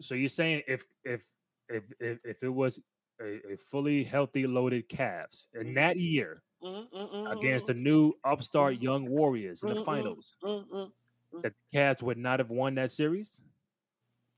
so 0.01 0.15
you're 0.15 0.29
saying 0.29 0.63
if 0.69 0.85
if 1.05 1.25
if 1.69 1.85
if, 2.01 2.19
if 2.25 2.43
it 2.43 2.49
was 2.49 2.81
a, 3.21 3.53
a 3.53 3.57
fully 3.57 4.05
healthy 4.05 4.47
loaded 4.47 4.89
Cavs 4.89 5.49
in 5.55 5.75
that 5.75 5.97
year 5.97 6.43
Mm, 6.63 6.87
mm, 6.95 7.13
mm, 7.13 7.33
against 7.33 7.67
the 7.67 7.75
new 7.75 8.13
upstart 8.23 8.81
young 8.81 9.09
Warriors 9.11 9.65
in 9.65 9.69
the 9.71 9.75
Mm, 9.75 9.79
mm, 9.81 9.85
finals, 9.85 10.37
that 11.43 11.53
the 11.73 11.77
Cavs 11.79 12.01
would 12.01 12.19
not 12.19 12.39
have 12.39 12.51
won 12.51 12.77
that 12.77 12.91
series. 12.93 13.43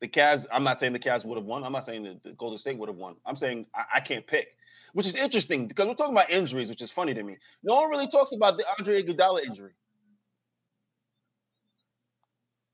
the 0.01 0.09
Cavs. 0.09 0.47
I'm 0.51 0.65
not 0.65 0.81
saying 0.81 0.95
the 0.95 0.99
Cavs 0.99 1.27
would 1.27 1.37
have 1.37 1.45
won. 1.45 1.65
I'm 1.65 1.73
not 1.73 1.85
saying 1.85 2.03
that 2.05 2.23
the 2.23 2.33
Golden 2.33 2.59
State 2.59 2.79
would 2.79 2.89
have 2.89 2.97
won. 2.97 3.17
I'm 3.27 3.37
saying 3.37 3.67
I, 3.75 3.97
I 3.97 4.01
can't 4.01 4.27
pick, 4.27 4.57
which 4.95 5.07
is 5.07 5.15
interesting 5.17 5.67
because 5.69 5.87
we're 5.87 5.95
talking 5.95 6.15
about 6.15 6.31
injuries, 6.31 6.69
which 6.69 6.81
is 6.81 6.91
funny 6.91 7.13
to 7.15 7.23
me. 7.23 7.37
No 7.63 7.75
one 7.75 7.91
really 7.91 8.09
talks 8.09 8.33
about 8.33 8.57
the 8.57 8.65
Andre 8.79 9.03
Iguodala 9.03 9.45
injury. 9.45 9.73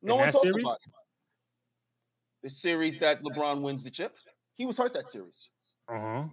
No 0.02 0.14
In 0.14 0.20
one 0.20 0.32
talks 0.32 0.42
series? 0.42 0.64
about 0.64 0.78
it. 0.86 0.92
the 2.42 2.50
series 2.50 2.98
that 3.00 3.22
LeBron 3.22 3.60
wins 3.62 3.84
the 3.84 3.90
chip. 3.90 4.14
He 4.56 4.64
was 4.66 4.78
hurt 4.78 4.94
that 4.94 5.10
series. 5.10 5.48
Uh 5.88 5.98
huh. 6.00 6.24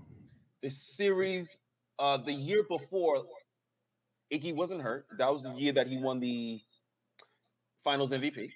The 0.62 0.70
series, 0.70 1.48
uh, 2.00 2.18
the 2.18 2.32
year 2.32 2.64
before, 2.70 3.24
Iggy 4.32 4.54
wasn't 4.56 4.82
hurt. 4.82 5.06
That 5.18 5.32
was 5.32 5.44
the 5.44 5.54
year 5.54 5.72
that 5.74 5.88
he 5.88 5.98
won 5.98 6.20
the 6.20 6.60
Finals 7.84 8.12
MVP. 8.12 8.52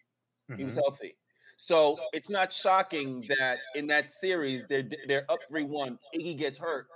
He 0.57 0.63
was 0.65 0.75
healthy. 0.75 1.15
So 1.55 1.97
it's 2.11 2.29
not 2.29 2.51
shocking 2.51 3.23
that 3.29 3.59
in 3.75 3.87
that 3.87 4.11
series 4.11 4.65
they're 4.67 4.83
they're 5.07 5.25
up 5.31 5.39
three 5.47 5.63
one. 5.63 5.97
Iggy 6.15 6.37
gets 6.37 6.57
hurt. 6.59 6.87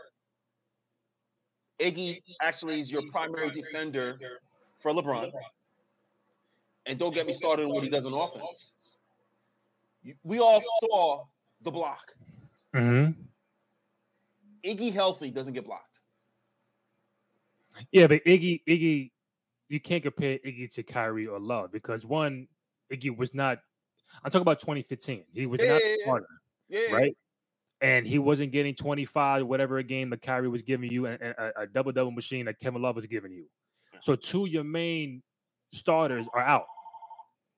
Iggy 1.80 2.22
actually 2.42 2.80
is 2.80 2.90
your 2.90 3.02
primary 3.12 3.52
defender 3.52 4.18
for 4.82 4.92
LeBron. 4.94 5.32
And 6.86 7.00
don't 7.00 7.14
get 7.14 7.26
me 7.26 7.34
started 7.34 7.64
on 7.64 7.74
what 7.74 7.84
he 7.84 7.90
does 7.90 8.06
on 8.06 8.14
offense. 8.14 8.72
We 10.24 10.40
all 10.40 10.62
saw 10.82 11.26
the 11.64 11.72
block. 11.72 12.14
hmm 12.74 13.08
Iggy 14.66 14.94
healthy 14.94 15.30
doesn't 15.32 15.54
get 15.54 15.66
blocked. 15.66 16.00
Yeah, 17.92 18.08
but 18.08 18.24
Iggy, 18.24 18.62
Iggy, 18.68 19.12
you 19.70 19.80
can't 19.80 20.02
compare 20.02 20.40
Iggy 20.46 20.74
to 20.76 20.84
Kyrie 20.84 21.28
or 21.28 21.40
Love 21.40 21.72
because 21.72 22.06
one, 22.06 22.48
Iggy 22.92 23.16
was 23.16 23.34
not. 23.34 23.60
I'm 24.24 24.32
talking 24.32 24.44
about 24.44 24.60
2015. 24.60 25.26
He 25.34 25.46
was 25.46 25.60
Yeah, 25.60 25.68
not 25.68 25.82
yeah. 25.84 25.96
starter, 26.04 26.28
Yeah, 26.70 26.94
right? 26.94 27.18
And 27.86 28.08
he 28.08 28.20
wasn't 28.20 28.52
getting 28.52 28.76
25, 28.76 29.46
whatever 29.46 29.78
a 29.78 29.84
game 29.84 30.10
that 30.10 30.22
Kyrie 30.22 30.48
was 30.48 30.62
giving 30.62 30.92
you, 30.92 31.06
and 31.06 31.22
and 31.22 31.36
a, 31.38 31.62
a 31.62 31.68
double 31.68 31.92
double 31.92 32.12
machine 32.12 32.46
that 32.46 32.60
Kevin 32.60 32.82
Love 32.82 32.96
was 32.96 33.06
giving 33.06 33.32
you. 33.32 33.46
So 34.00 34.16
two 34.16 34.46
of 34.46 34.52
your 34.52 34.64
main 34.64 35.22
starters 35.72 36.28
are 36.34 36.42
out 36.42 36.66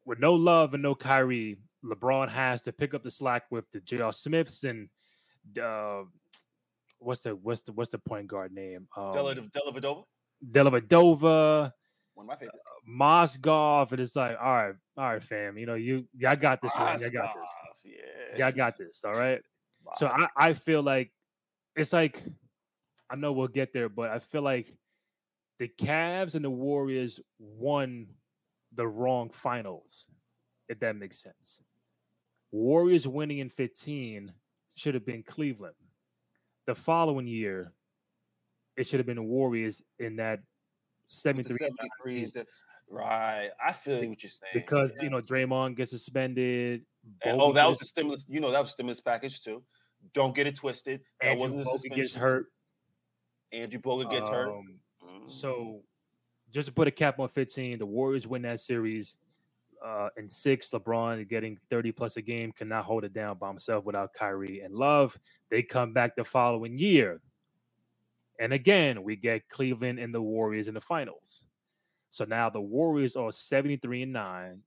with 0.05 0.19
no 0.19 0.33
Love 0.33 0.73
and 0.73 0.83
no 0.83 0.95
Kyrie. 0.95 1.57
LeBron 1.85 2.29
has 2.29 2.63
to 2.63 2.73
pick 2.73 2.93
up 2.93 3.03
the 3.03 3.11
slack 3.11 3.43
with 3.51 3.69
the 3.71 3.79
J.R. 3.79 4.11
Smiths 4.11 4.63
and 4.63 4.89
uh, 5.61 6.03
what's 6.99 7.21
the 7.21 7.35
what's 7.35 7.61
the 7.63 7.71
what's 7.73 7.91
the 7.91 7.99
point 7.99 8.27
guard 8.27 8.51
name? 8.51 8.87
Um, 8.97 9.13
Della 9.13 9.35
Dellavedova, 9.35 10.03
Delavadova, 10.51 11.71
one 12.15 12.25
of 12.25 12.27
my 12.27 12.35
favorites. 12.35 12.59
Mozgov, 12.89 13.91
and 13.91 13.99
it's 13.99 14.15
like, 14.15 14.37
all 14.41 14.53
right, 14.53 14.75
all 14.97 15.09
right, 15.11 15.23
fam. 15.23 15.57
You 15.57 15.65
know, 15.65 15.75
you 15.75 16.07
y'all 16.17 16.35
got 16.35 16.61
this 16.61 16.73
one. 16.75 16.99
Y'all 16.99 17.09
got 17.09 17.33
this. 17.33 17.49
Mozgov, 17.85 17.91
Yeah, 18.37 18.45
Y'all 18.45 18.55
got 18.55 18.77
this. 18.77 19.03
All 19.05 19.13
right. 19.13 19.41
So 19.95 20.07
I, 20.07 20.27
I 20.35 20.53
feel 20.53 20.81
like 20.81 21.11
it's 21.75 21.93
like 21.93 22.23
I 23.09 23.15
know 23.15 23.31
we'll 23.31 23.47
get 23.47 23.73
there, 23.73 23.89
but 23.89 24.09
I 24.09 24.19
feel 24.19 24.41
like 24.41 24.67
the 25.59 25.67
Cavs 25.67 26.35
and 26.35 26.43
the 26.43 26.49
Warriors 26.49 27.19
won 27.39 28.07
the 28.75 28.87
wrong 28.87 29.29
finals, 29.29 30.09
if 30.69 30.79
that 30.79 30.95
makes 30.95 31.19
sense. 31.19 31.61
Warriors 32.51 33.07
winning 33.07 33.39
in 33.39 33.49
15 33.49 34.31
should 34.75 34.93
have 34.93 35.05
been 35.05 35.23
Cleveland. 35.23 35.75
The 36.65 36.75
following 36.75 37.27
year, 37.27 37.73
it 38.75 38.85
should 38.85 38.99
have 38.99 39.07
been 39.07 39.15
the 39.15 39.23
Warriors 39.23 39.81
in 39.99 40.17
that 40.17 40.39
73. 41.07 41.57
73 42.03 42.43
right. 42.89 43.49
I 43.65 43.73
feel 43.73 43.97
what 43.97 44.21
you're 44.21 44.29
saying. 44.29 44.51
Because, 44.53 44.91
yeah. 44.97 45.03
you 45.03 45.09
know, 45.09 45.21
Draymond 45.21 45.75
gets 45.75 45.91
suspended. 45.91 46.83
And, 47.23 47.41
oh, 47.41 47.53
that 47.53 47.67
was 47.67 47.81
a 47.81 47.85
stimulus. 47.85 48.25
You 48.27 48.39
know, 48.39 48.51
that 48.51 48.61
was 48.61 48.71
stimulus 48.71 49.01
package 49.01 49.41
too. 49.41 49.63
Don't 50.13 50.35
get 50.35 50.47
it 50.47 50.55
twisted. 50.55 51.01
That 51.21 51.29
Andrew 51.29 51.63
wasn't 51.63 51.91
Bogut 51.91 51.95
gets 51.95 52.13
hurt. 52.13 52.47
Andrew 53.51 53.79
Bogut 53.79 54.11
gets 54.11 54.27
um, 54.27 54.33
hurt. 54.33 54.49
Mm-hmm. 54.49 55.27
So, 55.27 55.81
just 56.51 56.67
to 56.67 56.73
put 56.73 56.87
a 56.87 56.91
cap 56.91 57.19
on 57.19 57.27
15, 57.27 57.79
the 57.79 57.85
Warriors 57.85 58.27
win 58.27 58.43
that 58.43 58.59
series. 58.59 59.17
Uh, 59.85 60.09
in 60.17 60.27
six, 60.27 60.71
LeBron 60.71 61.27
getting 61.29 61.57
30 61.69 61.91
plus 61.91 62.17
a 62.17 62.21
game 62.21 62.51
cannot 62.51 62.83
hold 62.83 63.03
it 63.03 63.13
down 63.13 63.37
by 63.37 63.47
himself 63.47 63.85
without 63.85 64.13
Kyrie 64.13 64.61
and 64.61 64.73
Love. 64.73 65.17
They 65.49 65.61
come 65.61 65.93
back 65.93 66.15
the 66.15 66.23
following 66.23 66.77
year. 66.77 67.21
And 68.39 68.53
again, 68.53 69.03
we 69.03 69.15
get 69.15 69.49
Cleveland 69.49 69.99
and 69.99 70.13
the 70.13 70.21
Warriors 70.21 70.67
in 70.67 70.73
the 70.73 70.81
finals. 70.81 71.45
So 72.09 72.25
now 72.25 72.49
the 72.49 72.61
Warriors 72.61 73.15
are 73.15 73.31
73 73.31 74.03
and 74.03 74.13
9 74.13 74.61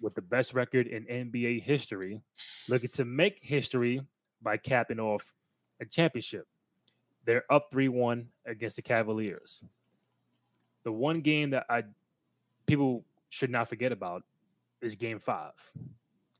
with 0.00 0.14
the 0.14 0.22
best 0.22 0.54
record 0.54 0.86
in 0.86 1.04
NBA 1.04 1.62
history, 1.62 2.20
looking 2.68 2.90
to 2.90 3.04
make 3.04 3.38
history 3.42 4.00
by 4.42 4.56
capping 4.56 5.00
off 5.00 5.34
a 5.80 5.84
championship. 5.84 6.46
They're 7.24 7.44
up 7.50 7.68
3 7.70 7.88
1 7.88 8.26
against 8.46 8.76
the 8.76 8.82
Cavaliers. 8.82 9.64
The 10.84 10.92
one 10.92 11.20
game 11.20 11.50
that 11.50 11.66
I 11.68 11.84
people 12.66 13.04
should 13.28 13.50
not 13.50 13.68
forget 13.68 13.92
about 13.92 14.22
is 14.80 14.96
game 14.96 15.18
five. 15.18 15.52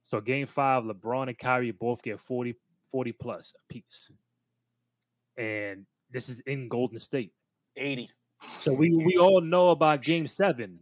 So, 0.03 0.21
game 0.21 0.47
five, 0.47 0.85
LeBron 0.85 1.29
and 1.29 1.39
Kyrie 1.39 1.71
both 1.71 2.03
get 2.03 2.19
40, 2.19 2.55
40 2.91 3.13
plus 3.13 3.55
a 3.55 3.73
piece. 3.73 4.13
And 5.37 5.87
this 6.11 6.29
is 6.29 6.41
in 6.41 6.69
Golden 6.69 6.99
State. 6.99 7.33
80. 7.77 8.11
So 8.59 8.73
we 8.73 8.95
we 8.95 9.19
all 9.19 9.41
know 9.41 9.71
about 9.71 10.03
game 10.03 10.27
seven, 10.27 10.79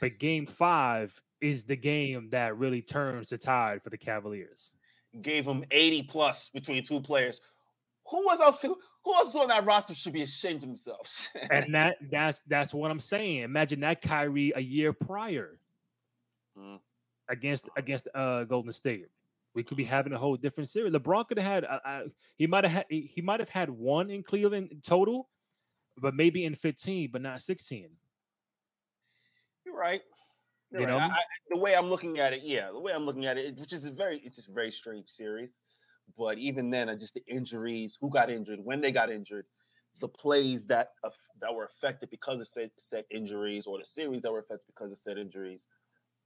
but 0.00 0.18
game 0.18 0.46
five 0.46 1.20
is 1.40 1.64
the 1.64 1.76
game 1.76 2.28
that 2.30 2.56
really 2.58 2.82
turns 2.82 3.30
the 3.30 3.38
tide 3.38 3.82
for 3.82 3.90
the 3.90 3.96
Cavaliers. 3.96 4.74
Gave 5.22 5.46
him 5.46 5.64
80 5.70 6.04
plus 6.04 6.48
between 6.48 6.84
two 6.84 7.00
players. 7.00 7.40
Who 8.10 8.24
was 8.24 8.40
else? 8.40 8.62
Who, 8.62 8.78
who 9.04 9.14
else 9.14 9.34
on 9.34 9.48
that 9.48 9.64
roster 9.64 9.94
should 9.94 10.12
be 10.12 10.22
ashamed 10.22 10.62
of 10.62 10.68
themselves? 10.68 11.28
and 11.50 11.74
that 11.74 11.96
that's 12.10 12.40
that's 12.46 12.74
what 12.74 12.90
I'm 12.90 13.00
saying. 13.00 13.42
Imagine 13.42 13.80
that 13.80 14.02
Kyrie 14.02 14.52
a 14.54 14.60
year 14.60 14.92
prior 14.92 15.58
mm. 16.58 16.78
against 17.28 17.68
against 17.76 18.08
uh 18.14 18.44
Golden 18.44 18.72
State. 18.72 19.06
We 19.54 19.64
could 19.64 19.76
be 19.76 19.84
having 19.84 20.12
a 20.12 20.18
whole 20.18 20.36
different 20.36 20.68
series. 20.68 20.92
LeBron 20.92 21.26
could 21.26 21.38
have 21.38 21.52
had 21.52 21.64
uh, 21.64 21.80
uh, 21.84 22.02
he 22.36 22.46
might 22.46 22.64
have 22.64 22.72
had 22.72 22.86
he 22.88 23.20
might 23.20 23.40
have 23.40 23.48
had 23.48 23.70
one 23.70 24.10
in 24.10 24.22
Cleveland 24.22 24.80
total, 24.84 25.28
but 25.96 26.14
maybe 26.14 26.44
in 26.44 26.54
15, 26.54 27.10
but 27.12 27.22
not 27.22 27.40
16. 27.40 27.88
You're 29.64 29.76
right. 29.76 30.02
You're 30.72 30.82
right. 30.82 30.88
know, 30.88 30.98
I, 30.98 31.06
I, 31.06 31.22
the 31.50 31.56
way 31.56 31.74
I'm 31.74 31.88
looking 31.88 32.18
at 32.18 32.32
it, 32.32 32.42
yeah, 32.44 32.70
the 32.70 32.78
way 32.78 32.92
I'm 32.92 33.04
looking 33.04 33.26
at 33.26 33.36
it, 33.36 33.58
which 33.58 33.72
is 33.72 33.84
a 33.84 33.90
very, 33.90 34.20
it's 34.24 34.36
just 34.36 34.48
a 34.48 34.52
very 34.52 34.70
strange 34.70 35.06
series. 35.08 35.50
But 36.16 36.38
even 36.38 36.70
then, 36.70 36.96
just 36.98 37.14
the 37.14 37.24
injuries, 37.26 37.96
who 38.00 38.10
got 38.10 38.30
injured, 38.30 38.60
when 38.62 38.80
they 38.80 38.92
got 38.92 39.10
injured, 39.10 39.46
the 40.00 40.08
plays 40.08 40.66
that 40.66 40.92
uh, 41.04 41.10
that 41.40 41.54
were 41.54 41.64
affected 41.64 42.10
because 42.10 42.40
of 42.40 42.46
said, 42.48 42.70
said 42.78 43.04
injuries, 43.10 43.66
or 43.66 43.78
the 43.78 43.84
series 43.84 44.22
that 44.22 44.32
were 44.32 44.40
affected 44.40 44.66
because 44.66 44.90
of 44.90 44.98
said 44.98 45.18
injuries. 45.18 45.60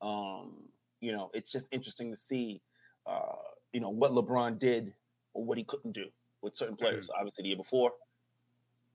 Um, 0.00 0.54
you 1.00 1.12
know, 1.12 1.30
it's 1.34 1.50
just 1.50 1.68
interesting 1.70 2.10
to 2.10 2.16
see, 2.16 2.62
uh, 3.06 3.36
you 3.72 3.80
know, 3.80 3.90
what 3.90 4.12
LeBron 4.12 4.58
did 4.58 4.94
or 5.34 5.44
what 5.44 5.58
he 5.58 5.64
couldn't 5.64 5.92
do 5.92 6.06
with 6.40 6.56
certain 6.56 6.76
players. 6.76 7.08
Mm-hmm. 7.08 7.18
Obviously, 7.18 7.42
the 7.42 7.48
year 7.48 7.56
before, 7.56 7.92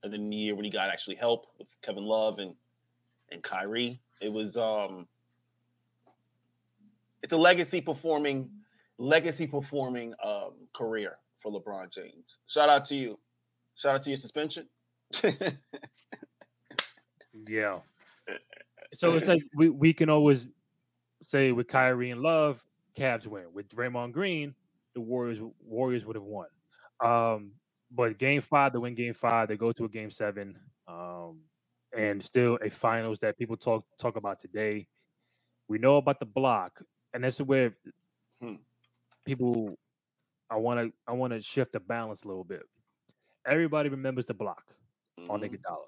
and 0.02 0.12
then 0.12 0.30
the 0.30 0.36
year 0.36 0.54
when 0.54 0.64
he 0.64 0.70
got 0.70 0.90
actually 0.90 1.16
help 1.16 1.46
with 1.58 1.68
Kevin 1.82 2.04
Love 2.04 2.38
and 2.38 2.54
and 3.30 3.42
Kyrie. 3.42 4.00
It 4.20 4.32
was 4.32 4.56
um 4.56 5.06
it's 7.22 7.32
a 7.32 7.36
legacy 7.36 7.80
performing 7.80 8.50
legacy 8.98 9.46
performing 9.46 10.14
um 10.24 10.52
career 10.74 11.16
for 11.42 11.52
LeBron 11.52 11.92
James. 11.92 12.24
Shout 12.46 12.68
out 12.68 12.84
to 12.86 12.94
you. 12.94 13.18
Shout 13.74 13.94
out 13.94 14.02
to 14.04 14.10
your 14.10 14.18
suspension. 14.18 14.66
yeah. 17.48 17.78
So 18.92 19.14
it's 19.14 19.28
like 19.28 19.42
we, 19.54 19.68
we 19.68 19.92
can 19.92 20.10
always 20.10 20.48
say 21.22 21.52
with 21.52 21.68
Kyrie 21.68 22.10
and 22.10 22.20
Love, 22.20 22.64
Cavs 22.96 23.26
win. 23.26 23.44
With 23.52 23.68
Draymond 23.68 24.12
Green, 24.12 24.54
the 24.94 25.00
Warriors 25.00 25.40
Warriors 25.64 26.04
would 26.04 26.16
have 26.16 26.24
won. 26.24 26.48
Um, 27.02 27.52
but 27.90 28.18
game 28.18 28.40
five, 28.40 28.72
they 28.72 28.78
win 28.78 28.94
game 28.94 29.14
five, 29.14 29.48
they 29.48 29.56
go 29.56 29.72
to 29.72 29.84
a 29.84 29.88
game 29.88 30.10
seven, 30.10 30.58
um, 30.86 31.40
and 31.96 32.22
still 32.22 32.58
a 32.62 32.70
finals 32.70 33.18
that 33.20 33.38
people 33.38 33.56
talk 33.56 33.84
talk 33.98 34.16
about 34.16 34.38
today. 34.40 34.86
We 35.68 35.78
know 35.78 35.96
about 35.96 36.18
the 36.18 36.26
block, 36.26 36.82
and 37.14 37.24
that's 37.24 37.40
where 37.40 37.74
hmm, 38.40 38.54
people. 39.24 39.78
I 40.52 40.56
want 40.56 40.80
to 40.80 40.92
I 41.06 41.12
want 41.12 41.32
to 41.32 41.40
shift 41.40 41.72
the 41.72 41.80
balance 41.80 42.24
a 42.24 42.28
little 42.28 42.44
bit. 42.44 42.62
Everybody 43.46 43.88
remembers 43.88 44.26
the 44.26 44.34
block 44.34 44.64
mm-hmm. 45.18 45.30
on 45.30 45.40
Iguodala. 45.42 45.86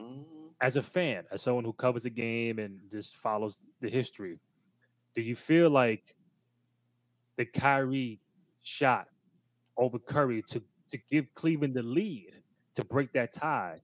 Mm-hmm. 0.00 0.22
As 0.60 0.76
a 0.76 0.82
fan, 0.82 1.24
as 1.30 1.42
someone 1.42 1.64
who 1.64 1.72
covers 1.72 2.02
the 2.02 2.10
game 2.10 2.58
and 2.58 2.80
just 2.90 3.16
follows 3.16 3.64
the 3.80 3.88
history, 3.88 4.40
do 5.14 5.22
you 5.22 5.36
feel 5.36 5.70
like 5.70 6.16
the 7.36 7.44
Kyrie 7.44 8.20
shot 8.62 9.08
over 9.76 9.98
Curry 9.98 10.42
to 10.48 10.62
to 10.90 10.98
give 11.10 11.32
Cleveland 11.34 11.74
the 11.74 11.82
lead 11.82 12.32
to 12.74 12.84
break 12.84 13.12
that 13.12 13.32
tie 13.32 13.80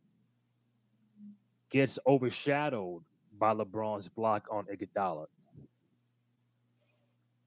gets 1.70 1.98
overshadowed 2.06 3.02
by 3.38 3.54
LeBron's 3.54 4.08
block 4.08 4.46
on 4.50 4.66
Iguodala. 4.66 5.26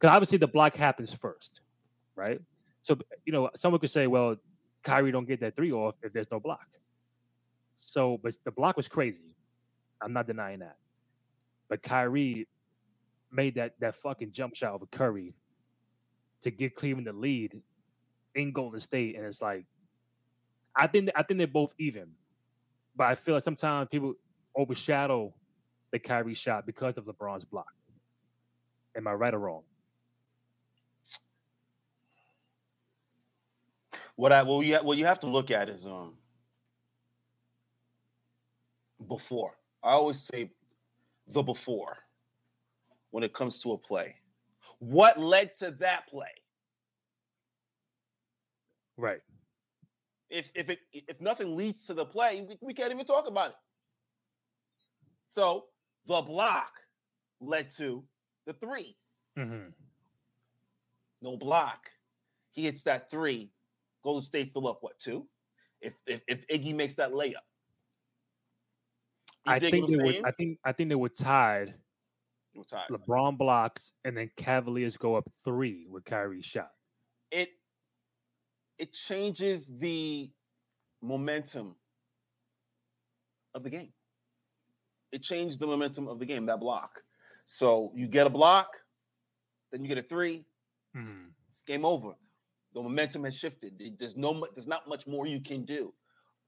Because 0.04 0.16
obviously 0.16 0.38
the 0.38 0.50
block 0.50 0.76
happens 0.76 1.14
first, 1.14 1.62
right? 2.14 2.42
So 2.82 2.98
you 3.26 3.32
know, 3.32 3.50
someone 3.56 3.80
could 3.80 3.90
say, 3.90 4.06
"Well, 4.06 4.36
Kyrie 4.84 5.14
don't 5.14 5.26
get 5.26 5.40
that 5.40 5.56
three 5.56 5.72
off 5.72 5.96
if 6.04 6.12
there's 6.12 6.30
no 6.30 6.42
block." 6.42 6.68
So, 7.74 8.20
but 8.22 8.36
the 8.44 8.52
block 8.52 8.76
was 8.76 8.90
crazy. 8.90 9.34
I'm 10.02 10.12
not 10.12 10.28
denying 10.28 10.60
that. 10.60 10.76
But 11.70 11.84
Kyrie 11.84 12.50
made 13.32 13.56
that 13.56 13.80
that 13.80 13.96
fucking 13.96 14.34
jump 14.34 14.58
shot 14.58 14.74
over 14.74 14.86
Curry 14.88 15.36
to 16.42 16.52
give 16.52 16.76
Cleveland 16.76 17.08
the 17.08 17.14
lead 17.14 17.62
in 18.36 18.52
Golden 18.52 18.82
State, 18.82 19.16
and 19.16 19.26
it's 19.26 19.42
like 19.42 19.64
I 20.76 20.88
think 20.88 21.12
I 21.16 21.24
think 21.24 21.38
they're 21.38 21.48
both 21.48 21.74
even, 21.80 22.10
but 22.94 23.08
I 23.08 23.16
feel 23.16 23.36
like 23.36 23.44
sometimes 23.44 23.88
people 23.90 24.16
overshadow 24.54 25.34
the 25.92 26.00
Kyrie 26.00 26.34
shot 26.34 26.66
because 26.66 26.98
of 26.98 27.06
LeBron's 27.06 27.46
block. 27.46 27.74
Am 28.98 29.08
I 29.08 29.14
right 29.14 29.34
or 29.34 29.40
wrong? 29.40 29.64
What 34.16 34.32
I 34.32 34.44
well, 34.44 34.62
yeah, 34.62 34.82
what 34.82 34.98
you 34.98 35.06
have 35.06 35.20
to 35.22 35.28
look 35.28 35.52
at 35.52 35.70
is 35.70 35.86
um 35.86 36.14
before. 39.08 39.58
I 39.84 39.92
always 39.92 40.22
say 40.22 40.52
the 41.28 41.42
before 41.42 41.98
when 43.12 43.24
it 43.24 43.34
comes 43.34 43.60
to 43.60 43.74
a 43.74 43.78
play. 43.78 44.16
What 44.80 45.20
led 45.20 45.58
to 45.60 45.72
that 45.80 46.08
play? 46.08 46.28
Right. 48.98 49.22
If 50.30 50.50
if 50.56 50.70
it 50.70 50.80
if 50.92 51.20
nothing 51.20 51.56
leads 51.56 51.86
to 51.88 51.94
the 51.94 52.06
play, 52.06 52.46
we, 52.48 52.58
we 52.62 52.74
can't 52.74 52.92
even 52.92 53.06
talk 53.06 53.28
about 53.28 53.52
it. 53.52 53.56
So 55.30 55.66
the 56.08 56.22
block 56.22 56.72
led 57.40 57.70
to 57.78 58.04
the 58.46 58.54
3 58.54 58.96
mm-hmm. 59.38 59.70
No 61.22 61.38
block. 61.38 61.90
He 62.52 62.64
hits 62.64 62.84
that 62.84 63.10
three. 63.10 63.50
Golden 64.04 64.22
State 64.22 64.50
still 64.50 64.68
up 64.68 64.80
what 64.82 65.00
two? 65.00 65.28
If 65.82 65.94
if, 66.08 66.22
if 66.28 66.48
Iggy 66.48 66.76
makes 66.76 66.96
that 66.96 67.12
layup, 67.12 67.36
I 69.46 69.60
think 69.60 69.90
they 69.90 69.98
were. 69.98 70.14
I 70.26 70.32
think 70.32 70.60
I 70.64 70.72
think 70.72 70.90
they 70.90 70.96
were 70.96 71.10
tied. 71.10 71.74
Were 72.56 72.64
tied. 72.64 72.88
LeBron 72.90 73.38
blocks, 73.38 73.94
and 74.06 74.16
then 74.16 74.30
Cavaliers 74.38 74.98
go 74.98 75.16
up 75.16 75.28
three 75.44 75.86
with 75.90 76.06
Kyrie's 76.06 76.46
shot. 76.46 76.72
It 77.32 77.50
it 78.78 78.94
changes 78.94 79.68
the 79.80 80.32
momentum 81.02 81.76
of 83.54 83.64
the 83.64 83.70
game. 83.70 83.94
It 85.12 85.22
changed 85.22 85.60
the 85.60 85.68
momentum 85.68 86.08
of 86.08 86.20
the 86.20 86.26
game, 86.26 86.48
that 86.48 86.60
block. 86.60 87.04
So 87.46 87.92
you 87.96 88.08
get 88.08 88.26
a 88.26 88.30
block, 88.30 88.78
then 89.72 89.84
you 89.84 89.88
get 89.88 89.98
a 89.98 90.08
3 90.08 90.44
mm. 90.96 91.26
It's 91.50 91.62
game 91.62 91.86
over. 91.86 92.14
The 92.74 92.82
momentum 92.82 93.24
has 93.26 93.36
shifted. 93.36 93.80
There's 94.00 94.16
no 94.18 94.46
there's 94.56 94.68
not 94.68 94.88
much 94.88 95.06
more 95.08 95.28
you 95.28 95.40
can 95.42 95.66
do. 95.66 95.94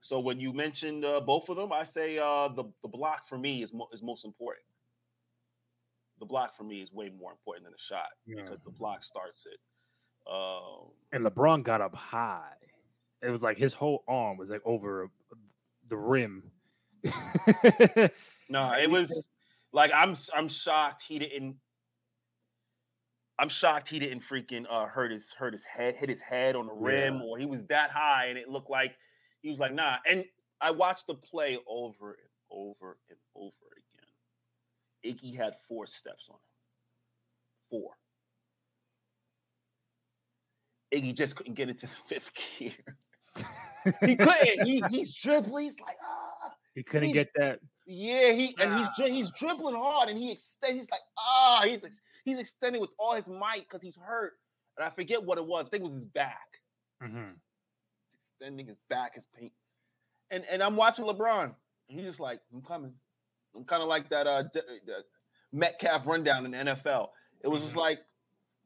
So 0.01 0.19
when 0.19 0.39
you 0.39 0.53
mentioned 0.53 1.05
uh, 1.05 1.21
both 1.21 1.49
of 1.49 1.57
them, 1.57 1.71
I 1.71 1.83
say 1.83 2.17
uh, 2.17 2.47
the 2.49 2.65
the 2.81 2.88
block 2.89 3.27
for 3.27 3.38
me 3.38 3.63
is 3.63 3.73
mo- 3.73 3.89
is 3.93 4.01
most 4.03 4.25
important. 4.25 4.65
The 6.19 6.25
block 6.25 6.55
for 6.55 6.63
me 6.63 6.81
is 6.81 6.91
way 6.93 7.09
more 7.09 7.31
important 7.31 7.65
than 7.65 7.73
the 7.73 7.77
shot 7.93 8.07
Yeah. 8.25 8.43
because 8.43 8.59
the 8.63 8.71
block 8.71 9.03
starts 9.03 9.45
it. 9.45 9.59
Um, 10.31 10.91
And 11.11 11.25
LeBron 11.25 11.63
got 11.63 11.81
up 11.81 11.93
high. 11.95 12.53
It 13.21 13.29
was 13.29 13.43
like 13.43 13.57
his 13.57 13.73
whole 13.73 14.03
arm 14.07 14.38
was 14.38 14.49
like 14.49 14.61
over 14.65 15.09
the 15.88 15.97
rim. 15.97 16.51
no, 18.49 18.71
it 18.73 18.89
was 18.89 19.27
like 19.73 19.91
I'm 19.93 20.15
I'm 20.35 20.47
shocked 20.47 21.03
he 21.07 21.19
didn't. 21.19 21.57
I'm 23.37 23.49
shocked 23.49 23.89
he 23.89 23.99
didn't 23.99 24.21
freaking 24.23 24.65
uh, 24.69 24.85
hurt 24.85 25.11
his 25.11 25.33
hurt 25.37 25.53
his 25.53 25.63
head, 25.63 25.95
hit 25.95 26.09
his 26.09 26.21
head 26.21 26.55
on 26.55 26.67
the 26.67 26.73
rim, 26.73 27.15
Yeah. 27.15 27.21
or 27.23 27.37
he 27.37 27.45
was 27.45 27.65
that 27.65 27.91
high 27.91 28.27
and 28.27 28.37
it 28.37 28.47
looked 28.49 28.69
like 28.69 28.95
he 29.41 29.49
was 29.49 29.59
like 29.59 29.73
nah. 29.73 29.97
And 30.07 30.23
I 30.61 30.71
watched 30.71 31.07
the 31.07 31.15
play 31.15 31.57
over 31.67 32.11
and 32.11 32.29
over 32.49 32.97
and 33.09 33.17
over 33.35 33.51
again. 35.03 35.15
Iggy 35.17 35.35
had 35.35 35.55
four 35.67 35.85
steps 35.85 36.27
on 36.29 36.35
him. 36.35 36.41
Four. 37.69 37.91
Iggy 40.93 41.13
just 41.15 41.35
couldn't 41.35 41.55
get 41.55 41.69
into 41.69 41.87
the 41.87 41.93
fifth 42.07 42.31
gear. 42.57 42.71
he 44.05 44.15
couldn't. 44.15 44.65
He, 44.65 44.81
he's 44.89 45.13
dribbling. 45.13 45.65
He's 45.65 45.79
like, 45.79 45.97
ah. 46.03 46.51
he 46.73 46.83
couldn't 46.83 47.09
He's- 47.09 47.13
get 47.15 47.29
that. 47.35 47.59
Yeah, 47.87 48.31
he 48.31 48.55
and 48.59 48.79
he's 48.97 49.11
he's 49.11 49.31
dribbling 49.37 49.75
hard 49.75 50.09
and 50.09 50.17
he 50.17 50.31
extend. 50.31 50.75
He's 50.79 50.89
like, 50.89 51.01
ah, 51.19 51.61
he's 51.65 51.83
he's 52.25 52.39
extending 52.39 52.81
with 52.81 52.89
all 52.99 53.15
his 53.15 53.27
might 53.27 53.61
because 53.61 53.81
he's 53.81 53.95
hurt. 53.95 54.33
And 54.77 54.85
I 54.85 54.89
forget 54.89 55.23
what 55.23 55.38
it 55.38 55.45
was. 55.45 55.67
I 55.67 55.69
think 55.69 55.81
it 55.81 55.85
was 55.85 55.93
his 55.93 56.05
back. 56.05 56.59
Mm-hmm. 57.01 57.29
He's 58.09 58.19
extending 58.21 58.67
his 58.67 58.79
back, 58.89 59.15
his 59.15 59.25
paint. 59.38 59.53
And 60.31 60.43
and 60.51 60.61
I'm 60.61 60.75
watching 60.75 61.05
LeBron. 61.05 61.43
And 61.89 61.99
he's 61.99 62.03
just 62.09 62.19
like, 62.19 62.41
I'm 62.53 62.61
coming. 62.61 62.93
I'm 63.55 63.63
kind 63.63 63.81
of 63.81 63.88
like 63.88 64.09
that 64.09 64.27
uh 64.27 64.43
D- 64.53 64.59
the 64.85 65.03
Metcalf 65.53 66.05
rundown 66.05 66.45
in 66.45 66.51
the 66.51 66.57
NFL. 66.75 67.09
It 67.41 67.47
was 67.47 67.61
just 67.63 67.75
Mhm. 67.75 67.79
like 67.79 67.99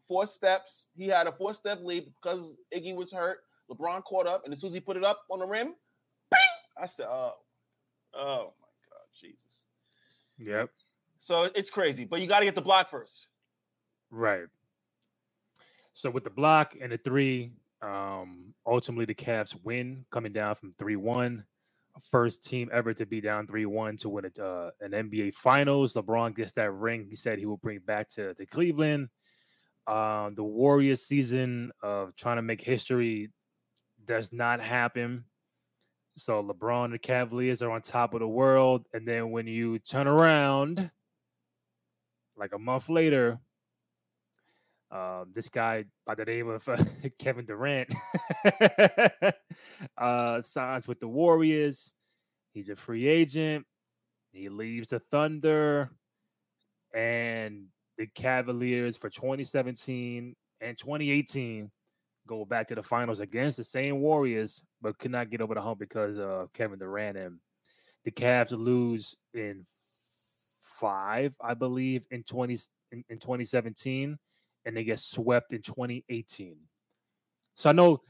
four 0.07 0.25
steps. 0.25 0.87
He 0.95 1.07
had 1.07 1.27
a 1.27 1.31
four 1.31 1.53
step 1.53 1.79
lead 1.83 2.11
because 2.21 2.53
Iggy 2.75 2.95
was 2.95 3.11
hurt. 3.11 3.39
LeBron 3.69 4.03
caught 4.03 4.25
up, 4.25 4.45
and 4.45 4.53
as 4.53 4.59
soon 4.61 4.69
as 4.69 4.73
he 4.73 4.79
put 4.79 4.97
it 4.97 5.03
up 5.03 5.21
on 5.29 5.37
the 5.37 5.45
rim, 5.45 5.75
bing! 6.31 6.39
I 6.81 6.87
said, 6.87 7.05
oh, 7.07 7.33
oh 8.15 8.53
my 8.59 8.67
God, 8.89 9.05
Jesus. 9.19 9.37
Yep. 10.39 10.71
So 11.19 11.43
it's 11.53 11.69
crazy, 11.69 12.05
but 12.05 12.19
you 12.19 12.25
got 12.27 12.39
to 12.39 12.45
get 12.45 12.55
the 12.55 12.63
block 12.63 12.89
first. 12.89 13.27
Right. 14.11 14.47
So 15.91 16.09
with 16.09 16.23
the 16.23 16.29
block 16.29 16.75
and 16.79 16.91
the 16.91 16.97
three, 16.97 17.51
um, 17.81 18.53
ultimately 18.65 19.05
the 19.05 19.15
Cavs 19.15 19.55
win, 19.63 20.05
coming 20.11 20.33
down 20.33 20.55
from 20.55 20.73
three 20.77 20.95
one. 20.95 21.45
First 22.11 22.47
team 22.47 22.69
ever 22.71 22.93
to 22.93 23.05
be 23.05 23.19
down 23.19 23.45
three 23.47 23.65
one 23.65 23.97
to 23.97 24.09
win 24.09 24.25
a, 24.25 24.41
uh, 24.41 24.71
an 24.79 24.91
NBA 24.91 25.33
Finals. 25.33 25.95
LeBron 25.95 26.35
gets 26.35 26.53
that 26.53 26.71
ring. 26.71 27.05
He 27.09 27.15
said 27.15 27.39
he 27.39 27.45
will 27.45 27.57
bring 27.57 27.79
back 27.79 28.07
to 28.09 28.33
to 28.35 28.45
Cleveland. 28.45 29.09
Um, 29.87 30.33
the 30.33 30.43
Warriors 30.43 31.01
season 31.01 31.71
of 31.81 32.15
trying 32.15 32.37
to 32.37 32.41
make 32.41 32.61
history 32.61 33.31
does 34.05 34.31
not 34.31 34.61
happen. 34.61 35.25
So 36.15 36.43
LeBron 36.43 36.85
and 36.85 36.93
the 36.93 36.99
Cavaliers 36.99 37.61
are 37.61 37.71
on 37.71 37.81
top 37.81 38.13
of 38.13 38.19
the 38.19 38.27
world, 38.27 38.85
and 38.93 39.07
then 39.07 39.31
when 39.31 39.47
you 39.47 39.79
turn 39.79 40.07
around, 40.07 40.91
like 42.37 42.53
a 42.53 42.59
month 42.59 42.89
later, 42.89 43.39
um, 44.91 45.31
this 45.33 45.49
guy 45.49 45.85
by 46.05 46.15
the 46.15 46.25
name 46.25 46.49
of 46.49 46.67
uh, 46.67 46.77
Kevin 47.19 47.45
Durant 47.45 47.93
uh, 49.97 50.41
signs 50.41 50.87
with 50.87 50.99
the 50.99 51.07
Warriors. 51.07 51.93
He's 52.53 52.69
a 52.69 52.75
free 52.75 53.07
agent. 53.07 53.65
He 54.31 54.49
leaves 54.49 54.89
the 54.89 54.99
Thunder 54.99 55.91
and 56.93 57.67
the 57.97 58.07
Cavaliers 58.07 58.97
for 58.97 59.09
2017 59.09 60.35
and 60.61 60.77
2018 60.77 61.71
go 62.27 62.45
back 62.45 62.67
to 62.67 62.75
the 62.75 62.83
finals 62.83 63.19
against 63.19 63.57
the 63.57 63.63
same 63.63 63.99
Warriors, 63.99 64.61
but 64.81 64.97
could 64.97 65.11
not 65.11 65.29
get 65.29 65.41
over 65.41 65.55
the 65.55 65.61
hump 65.61 65.79
because 65.79 66.19
of 66.19 66.53
Kevin 66.53 66.79
Durant. 66.79 67.17
And 67.17 67.39
the 68.03 68.11
Cavs 68.11 68.51
lose 68.51 69.15
in 69.33 69.65
five, 70.79 71.35
I 71.41 71.53
believe, 71.53 72.05
in 72.11 72.23
20 72.23 72.57
in, 72.91 73.03
in 73.09 73.19
2017 73.19 74.17
and 74.65 74.75
they 74.75 74.83
get 74.83 74.99
swept 74.99 75.53
in 75.53 75.61
2018. 75.61 76.57
So 77.55 77.69
I 77.69 77.73
know 77.73 78.01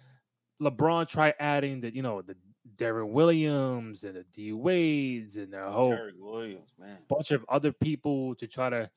LeBron 0.61 1.07
tried 1.07 1.35
adding 1.39 1.81
the, 1.81 1.93
you 1.93 2.01
know, 2.01 2.21
the 2.21 2.35
Deron 2.75 3.09
Williams 3.09 4.03
and 4.03 4.15
the 4.15 4.25
D 4.31 4.53
Wades 4.53 5.37
and 5.37 5.53
a 5.53 5.71
whole 5.71 5.95
Terry 5.95 6.13
Williams, 6.17 6.71
man. 6.79 6.97
bunch 7.07 7.31
of 7.31 7.45
other 7.49 7.71
people 7.71 8.35
to 8.35 8.47
try 8.47 8.69
to, 8.69 8.89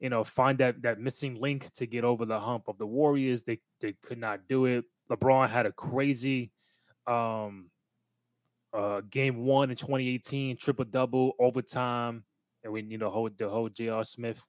you 0.00 0.10
know, 0.10 0.24
find 0.24 0.58
that 0.58 0.82
that 0.82 1.00
missing 1.00 1.40
link 1.40 1.72
to 1.74 1.86
get 1.86 2.04
over 2.04 2.24
the 2.24 2.38
hump 2.38 2.64
of 2.68 2.78
the 2.78 2.86
Warriors. 2.86 3.44
They 3.44 3.60
they 3.80 3.94
could 4.02 4.18
not 4.18 4.46
do 4.48 4.66
it. 4.66 4.84
LeBron 5.10 5.48
had 5.48 5.66
a 5.66 5.72
crazy 5.72 6.50
um 7.06 7.70
uh 8.72 9.00
game 9.10 9.44
one 9.44 9.70
in 9.70 9.76
2018, 9.76 10.56
triple 10.56 10.84
double 10.84 11.32
overtime, 11.38 12.24
and 12.62 12.72
when 12.72 12.90
you 12.90 12.98
know 12.98 13.10
whole 13.10 13.30
the 13.36 13.48
whole 13.48 13.68
J.R. 13.68 14.04
Smith 14.04 14.44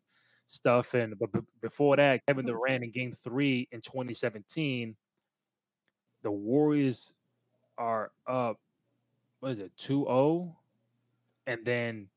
stuff. 0.50 0.94
And 0.94 1.18
but 1.18 1.32
b- 1.32 1.40
before 1.62 1.96
that, 1.98 2.26
Kevin 2.26 2.46
Durant 2.46 2.84
in 2.84 2.92
game 2.92 3.12
three 3.14 3.68
in 3.72 3.82
2017, 3.82 4.96
the 6.24 6.32
Warriors 6.32 7.14
are 7.78 8.12
up, 8.28 8.60
what 9.40 9.52
is 9.54 9.60
it, 9.60 9.72
2-0? 9.78 10.54
And 11.48 11.66
then 11.66 12.08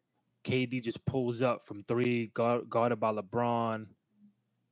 KD 0.45 0.83
just 0.83 1.05
pulls 1.05 1.41
up 1.43 1.65
from 1.65 1.85
three, 1.85 2.27
guard, 2.35 2.69
guarded 2.69 2.99
by 2.99 3.13
LeBron, 3.13 3.87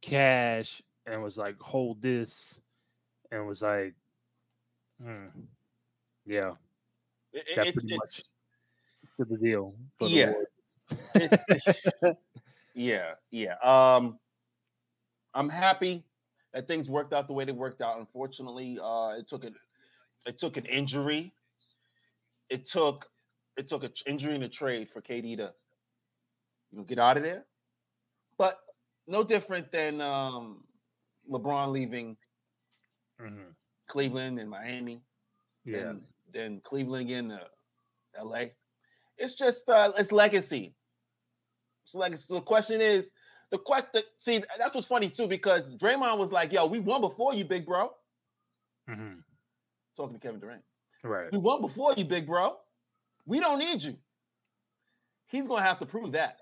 cash, 0.03 0.83
and 1.07 1.23
was 1.23 1.39
like, 1.39 1.59
hold 1.61 2.03
this, 2.03 2.61
and 3.31 3.47
was 3.47 3.63
like, 3.63 3.95
hmm, 5.03 5.27
yeah, 6.27 6.53
It- 7.33 7.47
That 7.57 7.69
it's, 7.69 7.85
pretty 7.85 7.95
it's, 7.95 7.97
much 7.97 8.23
for 9.17 9.25
the 9.25 9.39
deal. 9.39 9.75
For 9.99 10.09
the 10.09 10.15
Yeah. 10.15 10.33
Warriors. 11.15 12.17
yeah, 12.81 13.15
yeah. 13.31 13.55
Um, 13.63 14.19
I'm 15.35 15.49
happy 15.51 16.05
that 16.55 16.67
things 16.67 16.89
worked 16.89 17.13
out 17.13 17.27
the 17.27 17.33
way 17.35 17.45
they 17.45 17.53
worked 17.53 17.83
out. 17.83 17.99
Unfortunately, 17.99 18.79
uh, 18.83 19.15
it 19.19 19.29
took 19.29 19.45
an 19.45 19.55
it 20.27 20.39
took 20.39 20.57
an 20.57 20.65
injury. 20.65 21.33
It 22.49 22.65
took 22.65 23.11
it 23.57 23.69
took 23.69 23.85
an 23.85 23.93
injury 24.07 24.35
in 24.35 24.43
a 24.43 24.49
trade 24.49 24.89
for 24.91 25.03
KD 25.03 25.37
to 25.37 25.53
you 26.73 26.79
know 26.79 26.85
get 26.85 26.99
out 26.99 27.17
of 27.19 27.23
there. 27.23 27.45
But 28.39 28.59
no 29.07 29.23
different 29.23 29.71
than 29.71 30.01
um, 30.01 30.65
LeBron 31.31 31.73
leaving 31.73 32.17
Mhm. 33.21 33.55
Cleveland 33.89 34.39
and 34.41 34.49
Miami. 34.49 35.03
Yeah. 35.65 35.83
then, 35.83 36.03
then 36.33 36.61
Cleveland 36.63 37.05
again 37.11 37.29
to 37.29 37.51
LA. 38.19 38.45
It's 39.19 39.35
just 39.35 39.69
uh 39.69 39.93
it's 39.99 40.11
legacy. 40.13 40.75
It's 41.91 41.95
legacy. 41.97 42.23
So 42.23 42.35
the 42.35 42.41
question 42.43 42.81
is 42.81 43.11
the 43.51 43.59
question. 43.59 44.03
See, 44.21 44.45
that's 44.59 44.75
what's 44.77 44.87
funny 44.87 45.11
too 45.11 45.27
because 45.27 45.75
Draymond 45.75 46.19
was 46.19 46.31
like, 46.31 46.53
"Yo, 46.53 46.67
we 46.67 46.79
won 46.79 47.01
before 47.01 47.35
you, 47.35 47.45
big 47.45 47.67
bro." 47.67 47.93
Mhm. 48.89 49.25
Talking 49.97 50.15
to 50.15 50.21
Kevin 50.21 50.39
Durant, 50.39 50.65
Right. 51.03 51.33
we 51.33 51.39
won 51.39 51.61
before 51.61 51.95
you, 51.95 52.05
big 52.05 52.27
bro. 52.27 52.61
We 53.27 53.41
don't 53.41 53.59
need 53.59 53.83
you. 53.83 53.99
He's 55.27 55.49
gonna 55.49 55.63
have 55.63 55.81
to 55.81 55.87
prove 55.87 56.13
that. 56.13 56.39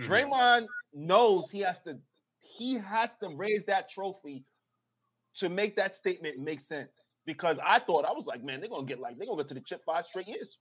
Mhm. 0.00 0.06
Draymond 0.06 0.68
knows 0.94 1.50
he 1.50 1.60
has 1.60 1.82
to 1.82 2.00
he 2.38 2.74
has 2.74 3.16
to 3.16 3.28
raise 3.36 3.66
that 3.66 3.90
trophy 3.90 4.46
to 5.34 5.50
make 5.50 5.76
that 5.76 5.94
statement 5.94 6.38
make 6.38 6.60
sense. 6.62 7.10
Because 7.26 7.58
I 7.62 7.80
thought 7.80 8.04
I 8.06 8.12
was 8.12 8.26
like, 8.26 8.42
man, 8.42 8.60
they're 8.60 8.70
gonna 8.70 8.86
get 8.86 8.98
like 8.98 9.18
they're 9.18 9.26
gonna 9.26 9.42
get 9.42 9.48
to 9.48 9.54
the 9.54 9.60
chip 9.60 9.84
five 9.84 10.06
straight 10.06 10.28
years. 10.28 10.58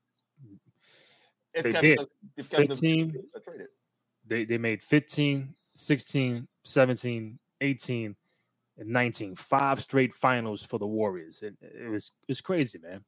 If 1.54 1.64
They 1.64 1.72
Kevin 1.74 1.96
did. 1.98 2.08
if 2.38 2.50
Kevin 2.50 2.68
15. 2.68 3.12
get. 3.12 3.22
They 4.26 4.46
they 4.46 4.58
made 4.58 4.82
15, 4.82 5.54
16, 5.74 6.48
17, 6.64 7.40
18, 7.62 8.16
and 8.78 8.90
19. 8.90 9.36
Five 9.36 9.82
straight 9.82 10.14
finals 10.14 10.64
for 10.64 10.80
the 10.80 10.88
Warriors. 10.88 11.42
It, 11.44 11.56
uh, 11.64 11.86
it 11.86 11.90
was 11.90 12.14
it's 12.28 12.42
crazy, 12.42 12.80
man. 12.80 13.04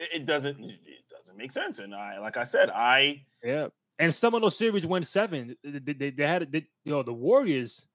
It, 0.00 0.08
it 0.14 0.26
doesn't 0.26 0.58
it 0.64 0.80
doesn't 1.10 1.36
make 1.36 1.52
sense. 1.52 1.78
And 1.78 1.94
I 1.94 2.18
like 2.18 2.36
I 2.36 2.42
said, 2.42 2.70
I 2.70 3.22
Yeah. 3.44 3.68
And 3.98 4.12
some 4.14 4.34
of 4.34 4.42
those 4.42 4.56
series 4.58 4.86
went 4.86 5.06
seven. 5.06 5.56
They, 5.64 5.78
they, 5.92 6.10
they 6.10 6.26
had 6.26 6.50
they, 6.52 6.66
you 6.84 6.92
know 6.92 7.02
the 7.02 7.14
Warriors 7.14 7.86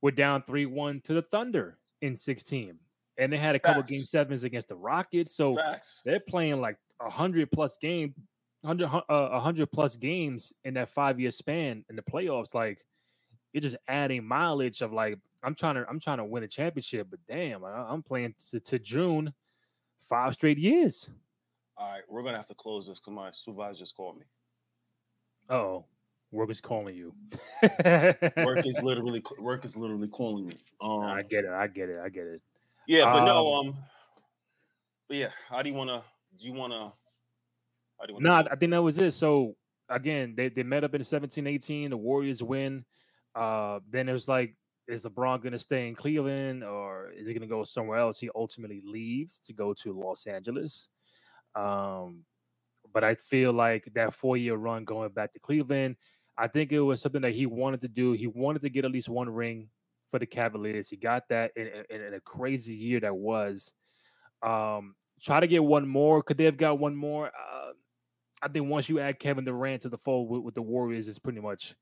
were 0.00 0.10
down 0.10 0.42
three 0.42 0.66
one 0.66 1.00
to 1.02 1.14
the 1.14 1.22
Thunder 1.22 1.78
in 2.02 2.16
sixteen, 2.16 2.78
and 3.18 3.32
they 3.32 3.36
had 3.38 3.54
a 3.54 3.60
couple 3.60 3.82
Facts. 3.82 3.90
game 3.92 4.04
sevens 4.04 4.44
against 4.44 4.68
the 4.68 4.76
Rockets. 4.76 5.34
So 5.34 5.54
facts. 5.56 6.00
they're 6.04 6.18
playing 6.20 6.60
like 6.60 6.76
a 7.00 7.08
hundred 7.10 7.50
plus 7.52 7.76
game, 7.76 8.14
hundred 8.64 8.88
uh, 8.88 9.02
a 9.08 9.40
hundred 9.40 9.70
plus 9.70 9.96
games 9.96 10.52
in 10.64 10.74
that 10.74 10.88
five 10.88 11.20
year 11.20 11.30
span 11.30 11.84
in 11.88 11.96
the 11.96 12.02
playoffs. 12.02 12.54
Like 12.54 12.84
you're 13.52 13.60
just 13.60 13.76
adding 13.88 14.24
mileage 14.24 14.82
of 14.82 14.92
like 14.92 15.18
I'm 15.42 15.54
trying 15.54 15.74
to 15.76 15.86
I'm 15.88 16.00
trying 16.00 16.18
to 16.18 16.24
win 16.24 16.42
a 16.42 16.48
championship, 16.48 17.08
but 17.10 17.20
damn, 17.28 17.64
I, 17.64 17.86
I'm 17.88 18.02
playing 18.02 18.34
to, 18.50 18.60
to 18.60 18.78
June 18.78 19.32
five 19.98 20.34
straight 20.34 20.58
years. 20.58 21.10
All 21.76 21.90
right, 21.90 22.02
we're 22.08 22.22
gonna 22.22 22.36
have 22.36 22.48
to 22.48 22.54
close 22.54 22.86
this 22.86 22.98
because 22.98 23.12
my 23.12 23.30
supervisor 23.32 23.80
just 23.80 23.96
called 23.96 24.18
me. 24.18 24.24
Oh, 25.50 25.84
work 26.30 26.50
is 26.50 26.60
calling 26.60 26.94
you. 26.94 27.14
work 28.38 28.64
is 28.66 28.80
literally 28.82 29.22
work 29.38 29.64
is 29.64 29.76
literally 29.76 30.08
calling 30.08 30.46
me. 30.46 30.54
Um, 30.80 31.00
I 31.00 31.22
get 31.22 31.44
it. 31.44 31.50
I 31.50 31.66
get 31.66 31.88
it. 31.88 32.00
I 32.02 32.08
get 32.08 32.26
it. 32.26 32.42
Yeah, 32.86 33.04
but 33.04 33.20
um, 33.20 33.24
no. 33.26 33.54
Um, 33.54 33.76
but 35.08 35.16
yeah, 35.16 35.30
how 35.48 35.62
do 35.62 35.68
you 35.68 35.74
want 35.74 35.90
to? 35.90 36.02
Do 36.38 36.46
you 36.46 36.52
want 36.52 36.72
to? 38.06 38.20
No, 38.20 38.30
nah, 38.30 38.44
I 38.50 38.56
think 38.56 38.72
that 38.72 38.82
was 38.82 38.98
it. 38.98 39.12
So 39.12 39.56
again, 39.88 40.34
they, 40.36 40.48
they 40.48 40.62
met 40.62 40.84
up 40.84 40.94
in 40.94 41.04
17 41.04 41.46
18. 41.46 41.90
The 41.90 41.96
Warriors 41.96 42.42
win. 42.42 42.84
Uh, 43.34 43.80
then 43.90 44.08
it 44.08 44.12
was 44.12 44.28
like, 44.28 44.56
is 44.86 45.04
LeBron 45.04 45.42
going 45.42 45.52
to 45.52 45.58
stay 45.58 45.88
in 45.88 45.94
Cleveland 45.94 46.62
or 46.62 47.10
is 47.10 47.26
he 47.26 47.34
going 47.34 47.48
to 47.48 47.52
go 47.52 47.64
somewhere 47.64 47.98
else? 47.98 48.18
He 48.18 48.30
ultimately 48.34 48.82
leaves 48.84 49.40
to 49.40 49.52
go 49.52 49.72
to 49.74 49.98
Los 49.98 50.26
Angeles. 50.26 50.90
Um, 51.54 52.24
but 52.92 53.02
I 53.02 53.14
feel 53.14 53.52
like 53.52 53.88
that 53.94 54.14
four 54.14 54.36
year 54.36 54.56
run 54.56 54.84
going 54.84 55.10
back 55.10 55.32
to 55.32 55.40
Cleveland, 55.40 55.96
I 56.36 56.48
think 56.48 56.72
it 56.72 56.80
was 56.80 57.00
something 57.00 57.22
that 57.22 57.34
he 57.34 57.46
wanted 57.46 57.80
to 57.82 57.88
do. 57.88 58.12
He 58.12 58.26
wanted 58.26 58.62
to 58.62 58.68
get 58.68 58.84
at 58.84 58.90
least 58.90 59.08
one 59.08 59.30
ring 59.30 59.68
for 60.10 60.18
the 60.18 60.26
Cavaliers. 60.26 60.88
He 60.88 60.96
got 60.96 61.28
that 61.28 61.52
in, 61.56 61.68
in, 61.90 62.02
in 62.02 62.14
a 62.14 62.20
crazy 62.20 62.74
year 62.74 63.00
that 63.00 63.14
was. 63.14 63.72
Um, 64.42 64.94
try 65.22 65.40
to 65.40 65.46
get 65.46 65.64
one 65.64 65.88
more. 65.88 66.22
Could 66.22 66.36
they 66.36 66.44
have 66.44 66.56
got 66.56 66.78
one 66.78 66.94
more? 66.94 67.28
Uh, 67.28 67.63
I 68.44 68.48
think 68.48 68.68
once 68.68 68.90
you 68.90 69.00
add 69.00 69.18
Kevin 69.18 69.44
Durant 69.44 69.82
to 69.82 69.88
the 69.88 69.96
fold 69.96 70.28
with, 70.28 70.42
with 70.42 70.54
the 70.54 70.60
Warriors, 70.60 71.08
it's 71.08 71.18
pretty 71.18 71.40
much 71.40 71.74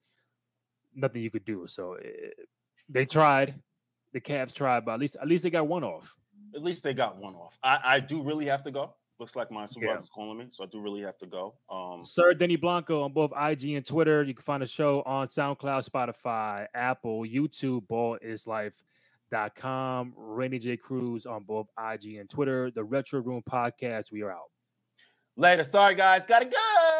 nothing 0.95 1.21
you 1.21 1.31
could 1.31 1.45
do. 1.45 1.65
So 1.67 1.95
it, 1.95 2.35
eh, 2.39 2.45
they 2.89 3.05
tried. 3.05 3.57
The 4.13 4.21
Cavs 4.21 4.55
tried, 4.55 4.85
but 4.85 4.93
at 4.93 5.01
least 5.01 5.17
at 5.21 5.27
least 5.27 5.43
they 5.43 5.51
got 5.51 5.67
one 5.67 5.83
off. 5.83 6.17
At 6.55 6.63
least 6.63 6.85
they 6.85 6.95
got 6.95 7.17
one 7.17 7.35
off. 7.35 7.59
I, 7.65 7.81
I 7.83 7.99
do 7.99 8.23
really 8.23 8.47
have 8.47 8.63
to 8.65 8.71
go. 8.71 8.95
Looks 9.19 9.35
like 9.35 9.51
my 9.51 9.67
supervisor's 9.67 10.09
yeah. 10.11 10.15
calling 10.15 10.39
me, 10.39 10.47
so 10.51 10.63
I 10.65 10.67
do 10.67 10.81
really 10.81 11.03
have 11.03 11.19
to 11.19 11.27
go. 11.27 11.55
Um, 11.71 12.05
Sir 12.05 12.35
Denny 12.35 12.57
Blanco 12.57 13.03
on 13.03 13.13
both 13.13 13.33
IG 13.33 13.71
and 13.71 13.87
Twitter. 13.87 14.23
You 14.23 14.35
can 14.35 14.43
find 14.43 14.63
the 14.63 14.67
show 14.67 15.03
on 15.03 15.29
SoundCloud, 15.29 15.89
Spotify, 15.89 16.67
Apple, 16.75 17.23
YouTube, 17.23 17.87
ballislife.com. 17.89 20.15
Rainy 20.17 20.59
J 20.59 20.77
Cruz 20.77 21.25
on 21.27 21.45
both 21.45 21.69
IG 21.79 22.17
and 22.17 22.29
Twitter. 22.29 22.71
The 22.71 22.85
Retro 22.85 23.21
Room 23.21 23.43
Podcast. 23.49 24.13
We 24.13 24.21
are 24.23 24.31
out. 24.31 24.52
Later. 25.37 25.65
Sorry, 25.65 25.95
guys. 25.95 26.23
Gotta 26.29 26.47
go. 26.47 26.92